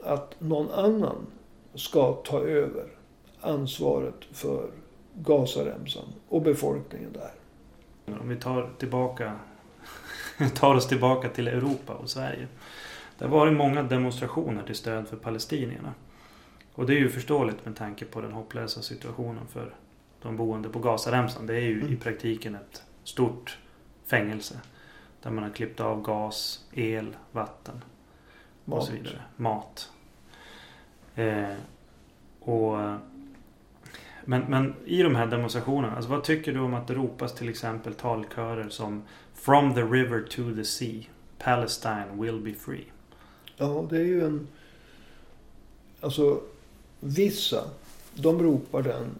att 0.00 0.40
någon 0.40 0.70
annan 0.70 1.26
ska 1.74 2.12
ta 2.12 2.40
över 2.40 2.86
ansvaret 3.40 4.24
för 4.32 4.70
Gazaremsan 5.14 6.04
och 6.28 6.42
befolkningen 6.42 7.12
där. 7.12 7.30
Om 8.20 8.28
vi 8.28 8.36
tar, 8.36 8.70
tillbaka, 8.78 9.32
tar 10.54 10.74
oss 10.74 10.88
tillbaka 10.88 11.28
till 11.28 11.48
Europa 11.48 11.94
och 11.94 12.10
Sverige. 12.10 12.48
Det 13.18 13.24
har 13.24 13.32
varit 13.32 13.52
många 13.52 13.82
demonstrationer 13.82 14.62
till 14.62 14.74
stöd 14.74 15.08
för 15.08 15.16
palestinierna. 15.16 15.94
Och 16.74 16.86
det 16.86 16.94
är 16.94 16.98
ju 16.98 17.08
förståeligt 17.08 17.64
med 17.64 17.76
tanke 17.76 18.04
på 18.04 18.20
den 18.20 18.32
hopplösa 18.32 18.82
situationen 18.82 19.46
för 19.46 19.74
de 20.22 20.36
boende 20.36 20.68
på 20.68 20.78
Gazaremsan. 20.78 21.46
Det 21.46 21.54
är 21.54 21.60
ju 21.60 21.80
Mm. 21.80 21.92
i 21.92 21.96
praktiken 21.96 22.54
ett 22.54 22.82
stort 23.04 23.58
fängelse. 24.06 24.60
Där 25.22 25.30
man 25.30 25.44
har 25.44 25.50
klippt 25.50 25.80
av 25.80 26.02
gas, 26.02 26.66
el, 26.72 27.16
vatten 27.32 27.84
och 28.64 28.68
Mat. 28.68 28.86
så 28.86 28.92
vidare. 28.92 29.22
Mat. 29.36 29.90
Eh, 31.14 31.54
och, 32.40 32.78
men, 34.24 34.42
men 34.48 34.74
i 34.84 35.02
de 35.02 35.16
här 35.16 35.26
demonstrationerna, 35.26 35.96
alltså 35.96 36.10
vad 36.10 36.24
tycker 36.24 36.52
du 36.52 36.60
om 36.60 36.74
att 36.74 36.88
det 36.88 36.94
ropas 36.94 37.34
till 37.34 37.48
exempel 37.48 37.94
talkörer 37.94 38.68
som 38.68 39.02
From 39.34 39.74
the 39.74 39.82
river 39.82 40.22
to 40.22 40.54
the 40.54 40.64
sea, 40.64 41.02
Palestine 41.38 42.06
will 42.12 42.40
be 42.40 42.54
free. 42.54 42.84
Ja, 43.56 43.86
det 43.90 43.96
är 43.96 44.04
ju 44.04 44.24
en... 44.24 44.48
Alltså, 46.00 46.40
vissa, 47.00 47.64
de 48.14 48.42
ropar 48.42 48.82
den 48.82 49.10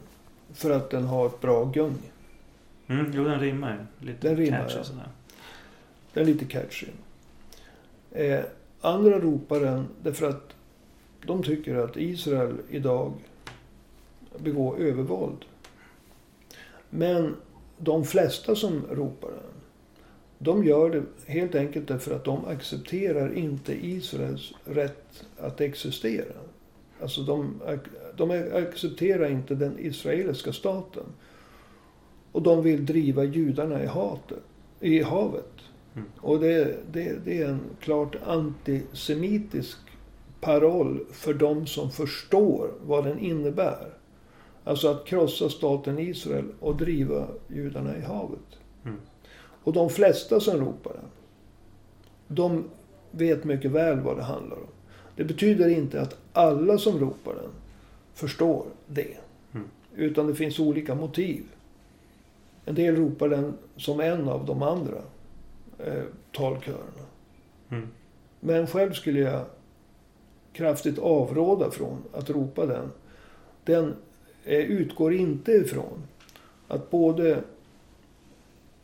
för 0.55 0.70
att 0.70 0.90
den 0.90 1.05
har 1.05 1.26
ett 1.26 1.40
bra 1.40 1.64
gung. 1.64 1.98
Mm, 2.87 3.12
jo, 3.14 3.24
den 3.24 3.40
rimmar 3.40 3.72
ju. 3.72 4.07
Lite 4.07 4.28
Den 4.28 4.37
rimmar, 4.37 4.59
catchy 4.59 4.76
ja. 4.76 4.85
sådär. 4.85 5.09
Den 6.12 6.22
är 6.22 6.26
lite 6.26 6.44
catchy. 6.44 6.87
Eh, 8.11 8.40
andra 8.83 9.18
ropar 9.18 9.61
den 9.61 9.88
därför 10.03 10.29
att 10.29 10.55
de 11.27 11.42
tycker 11.42 11.75
att 11.75 11.97
Israel 11.97 12.57
idag 12.71 13.12
begår 14.38 14.79
övervåld. 14.79 15.45
Men 16.90 17.37
de 17.79 18.05
flesta 18.05 18.57
som 18.57 18.83
ropar 18.90 19.29
den, 19.29 19.53
de 20.38 20.64
gör 20.64 20.90
det 20.90 21.03
helt 21.33 21.55
enkelt 21.55 21.88
därför 21.88 22.14
att 22.16 22.25
de 22.25 22.45
accepterar 22.45 23.35
inte 23.35 23.87
Israels 23.87 24.53
rätt 24.64 25.25
att 25.38 25.61
existera. 25.61 26.35
Alltså 27.01 27.23
de, 27.23 27.61
de 28.16 28.31
accepterar 28.53 29.31
inte 29.31 29.55
den 29.55 29.79
israeliska 29.79 30.53
staten. 30.53 31.05
Och 32.33 32.42
de 32.42 32.62
vill 32.62 32.87
driva 32.87 33.25
judarna 33.25 33.83
i, 33.83 33.87
hatet, 33.87 34.42
i 34.81 35.03
havet. 35.03 35.53
Mm. 35.94 36.09
Och 36.16 36.40
det, 36.40 36.76
det, 36.92 37.24
det 37.24 37.42
är 37.42 37.48
en 37.48 37.61
klart 37.81 38.16
antisemitisk 38.26 39.78
paroll 40.40 41.00
för 41.12 41.35
de 41.35 41.66
som 41.66 41.90
förstår 41.90 42.70
vad 42.87 43.05
den 43.05 43.18
innebär. 43.18 43.94
Alltså 44.64 44.88
att 44.88 45.05
krossa 45.05 45.48
staten 45.48 45.98
Israel 45.98 46.44
och 46.61 46.76
driva 46.76 47.26
judarna 47.48 47.96
i 47.96 48.00
havet. 48.00 48.59
Mm. 48.85 48.96
Och 49.64 49.72
de 49.72 49.90
flesta 49.90 50.40
som 50.40 50.61
ropar 50.61 50.92
den, 50.92 51.11
de 52.28 52.64
vet 53.11 53.44
mycket 53.44 53.70
väl 53.70 54.00
vad 54.00 54.16
det 54.16 54.22
handlar 54.22 54.57
om. 54.57 54.66
Det 55.16 55.24
betyder 55.24 55.68
inte 55.68 56.00
att 56.00 56.16
alla 56.33 56.78
som 56.78 56.98
ropar 56.98 57.35
den 57.35 57.50
förstår 58.14 58.66
det. 58.87 59.16
Mm. 59.52 59.66
Utan 59.94 60.26
det 60.26 60.35
finns 60.35 60.59
olika 60.59 60.94
motiv. 60.94 61.42
En 62.64 62.74
del 62.74 62.96
ropar 62.96 63.28
den 63.28 63.55
som 63.76 64.00
en 64.00 64.28
av 64.28 64.46
de 64.46 64.62
andra 64.62 65.02
eh, 65.87 66.03
talkörerna. 66.33 67.07
Mm. 67.71 67.88
Men 68.40 68.66
själv 68.66 68.92
skulle 68.92 69.21
jag 69.21 69.45
kraftigt 70.53 70.99
avråda 70.99 71.71
från 71.71 72.03
att 72.12 72.31
ropa 72.31 72.66
den. 72.66 72.92
Den 73.64 73.95
eh, 74.45 74.59
utgår 74.59 75.14
inte 75.14 75.53
ifrån 75.53 76.03
att 76.68 76.90
både 76.90 77.42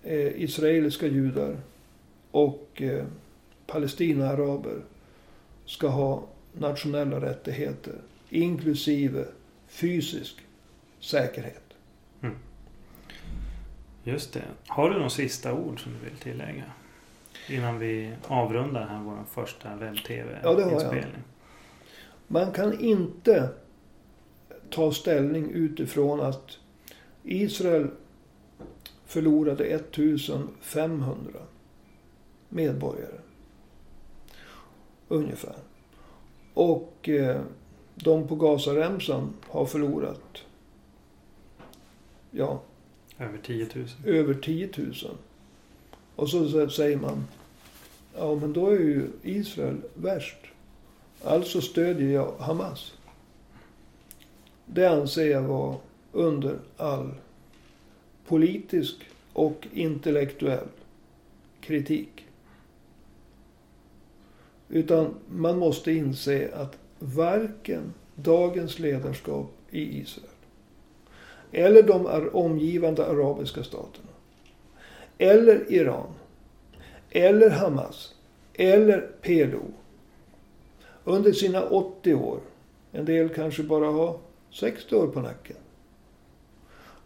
eh, 0.03 0.43
israeliska 0.43 1.07
judar 1.07 1.57
och 2.31 2.83
eh, 2.83 3.05
palestinaaraber 3.67 4.83
ska 5.65 5.89
ha 5.89 6.27
nationella 6.53 7.21
rättigheter. 7.21 7.95
Inklusive 8.31 9.25
fysisk 9.67 10.37
säkerhet. 11.01 11.69
Just 14.09 14.33
det. 14.33 14.43
Har 14.67 14.91
du 14.91 14.97
några 14.97 15.11
sista 15.11 15.53
ord 15.53 15.83
som 15.83 15.93
du 15.93 16.11
vill 16.11 16.19
tillägga? 16.19 16.65
Innan 17.51 17.79
vi 17.79 18.13
avrundar 18.27 18.87
här 18.87 19.01
vår 19.03 19.25
första 19.31 19.69
Ja, 19.69 19.77
webb-tv-inspelning. 19.77 21.23
Man 22.27 22.53
kan 22.53 22.81
inte 22.81 23.49
ta 24.71 24.93
ställning 24.93 25.51
utifrån 25.51 26.21
att 26.21 26.59
Israel 27.23 27.91
förlorade 29.07 29.65
1500 29.65 31.41
medborgare. 32.49 33.19
Ungefär. 35.09 35.57
Och 36.55 37.09
eh, 37.09 37.41
de 37.95 38.29
på 38.29 38.37
Gazaremsan 38.37 39.33
har 39.49 39.67
förlorat 39.67 40.45
ja, 42.31 42.63
Över 43.19 43.39
10 43.39 43.69
000. 43.75 43.87
över 44.05 44.35
10 44.35 44.71
000. 44.77 44.93
Och 46.19 46.31
så 46.31 46.49
så 46.49 46.69
säger 46.69 46.97
man, 46.97 47.25
ja 48.17 48.35
men 48.35 48.53
då 48.53 48.67
är 48.67 48.79
ju 48.79 49.09
Israel 49.23 49.77
värst. 49.95 50.37
Alltså 51.25 51.61
stödjer 51.61 52.13
jag 52.13 52.33
Hamas. 52.39 52.95
Det 54.67 54.87
anser 54.87 55.31
jag 55.31 55.43
vara 55.43 55.77
under 56.13 56.59
all 56.77 57.15
politisk 58.27 58.97
och 59.33 59.67
intellektuell 59.73 60.69
kritik. 61.61 62.25
Utan 64.69 65.15
man 65.29 65.59
måste 65.59 65.93
inse 65.93 66.51
att 66.55 66.79
varken 66.99 67.95
dagens 68.15 68.79
ledarskap 68.79 69.53
i 69.71 69.99
Israel 69.99 70.29
eller 71.53 71.83
de 71.83 72.29
omgivande 72.33 73.07
arabiska 73.07 73.65
staterna. 73.65 74.08
Eller 75.19 75.73
Iran. 75.73 76.15
Eller 77.11 77.51
Hamas. 77.51 78.15
Eller 78.55 79.01
PLO. 79.23 79.63
Under 81.05 81.33
sina 81.33 81.63
80 81.63 82.15
år, 82.15 82.41
en 82.93 83.05
del 83.05 83.29
kanske 83.29 83.63
bara 83.63 83.87
har 83.87 84.19
60 84.51 84.95
år 84.95 85.07
på 85.07 85.21
nacken. 85.21 85.57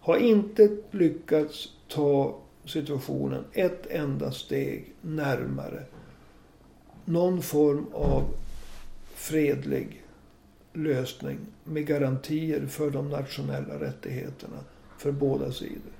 Har 0.00 0.16
inte 0.16 0.76
lyckats 0.90 1.68
ta 1.88 2.38
situationen 2.64 3.44
ett 3.52 3.86
enda 3.86 4.32
steg 4.32 4.92
närmare 5.00 5.82
någon 7.04 7.42
form 7.42 7.86
av 7.92 8.34
fredlig 9.14 10.02
lösning 10.72 11.38
med 11.64 11.86
garantier 11.86 12.66
för 12.66 12.90
de 12.90 13.10
nationella 13.10 13.80
rättigheterna 13.80 14.58
för 14.98 15.12
båda 15.12 15.52
sidor. 15.52 15.92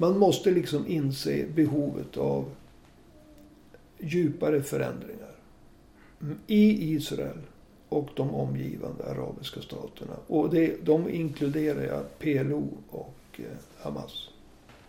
Man 0.00 0.18
måste 0.18 0.50
liksom 0.50 0.86
inse 0.86 1.46
behovet 1.54 2.16
av 2.16 2.44
djupare 3.98 4.62
förändringar 4.62 5.34
mm, 6.20 6.38
i 6.46 6.92
Israel 6.94 7.38
och 7.88 8.08
de 8.14 8.34
omgivande 8.34 9.04
arabiska 9.10 9.60
staterna. 9.60 10.12
Och 10.26 10.50
det, 10.50 10.84
de 10.84 11.08
inkluderar 11.10 11.82
jag 11.82 12.18
PLO 12.18 12.68
och 12.90 13.16
eh, 13.36 13.44
Hamas. 13.82 14.28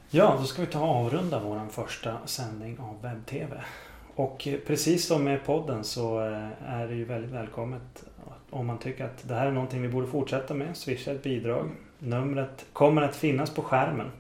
Ja, 0.10 0.38
då 0.40 0.46
ska 0.46 0.62
vi 0.62 0.68
ta 0.68 0.80
och 0.80 0.96
avrunda 0.96 1.40
vår 1.44 1.68
första 1.70 2.18
sändning 2.26 2.80
av 2.80 3.02
webb-tv. 3.02 3.64
Och 4.16 4.48
eh, 4.48 4.60
precis 4.68 5.06
som 5.06 5.24
med 5.24 5.46
podden 5.46 5.84
så 5.84 6.20
eh, 6.20 6.72
är 6.74 6.88
det 6.88 6.96
ju 6.96 7.06
väldigt 7.06 7.32
välkommet 7.32 8.04
om 8.50 8.68
man 8.68 8.78
tycker 8.78 9.06
att 9.06 9.28
det 9.28 9.34
här 9.34 9.48
är 9.48 9.52
någonting 9.52 9.82
vi 9.82 9.88
borde 9.88 10.08
fortsätta 10.08 10.54
med. 10.54 10.78
Swisha 10.78 11.12
ett 11.12 11.24
bidrag. 11.24 11.70
Numret 12.00 12.66
kommer 12.74 13.02
att 13.02 13.16
finnas 13.16 13.50
på 13.50 13.62
skärmen 13.62 14.12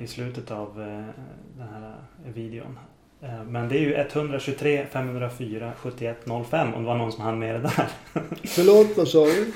i 0.00 0.06
slutet 0.06 0.50
av 0.50 0.82
eh, 0.82 1.22
den 1.58 1.68
här 1.68 1.94
videon. 2.24 2.78
Eh, 3.22 3.44
Men 3.44 3.68
det 3.68 3.78
är 3.78 3.80
ju 3.80 3.94
123 3.94 4.86
504 4.90 5.72
71 5.76 6.18
05 6.50 6.74
om 6.74 6.82
det 6.82 6.86
var 6.88 6.96
någon 6.96 7.12
som 7.12 7.24
hann 7.24 7.38
med 7.38 7.54
det 7.54 7.60
där. 7.60 7.88
Förlåt, 8.44 8.96
vad 8.96 9.08
sa 9.08 9.24
du? 9.24 9.52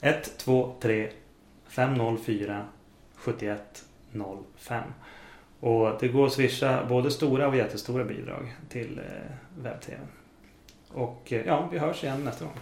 123 0.00 1.10
504 1.68 2.64
71 3.14 3.84
05. 4.56 4.82
Och 5.60 5.92
det 6.00 6.08
går 6.08 6.26
att 6.26 6.32
swisha 6.32 6.84
både 6.88 7.10
stora 7.10 7.48
och 7.48 7.56
jättestora 7.56 8.04
bidrag 8.04 8.54
till 8.68 8.98
eh, 8.98 9.62
webb-tv. 9.62 9.98
Och 10.88 11.32
eh, 11.32 11.46
ja, 11.46 11.68
vi 11.72 11.78
hörs 11.78 12.04
igen 12.04 12.24
nästa 12.24 12.44
gång. 12.44 12.54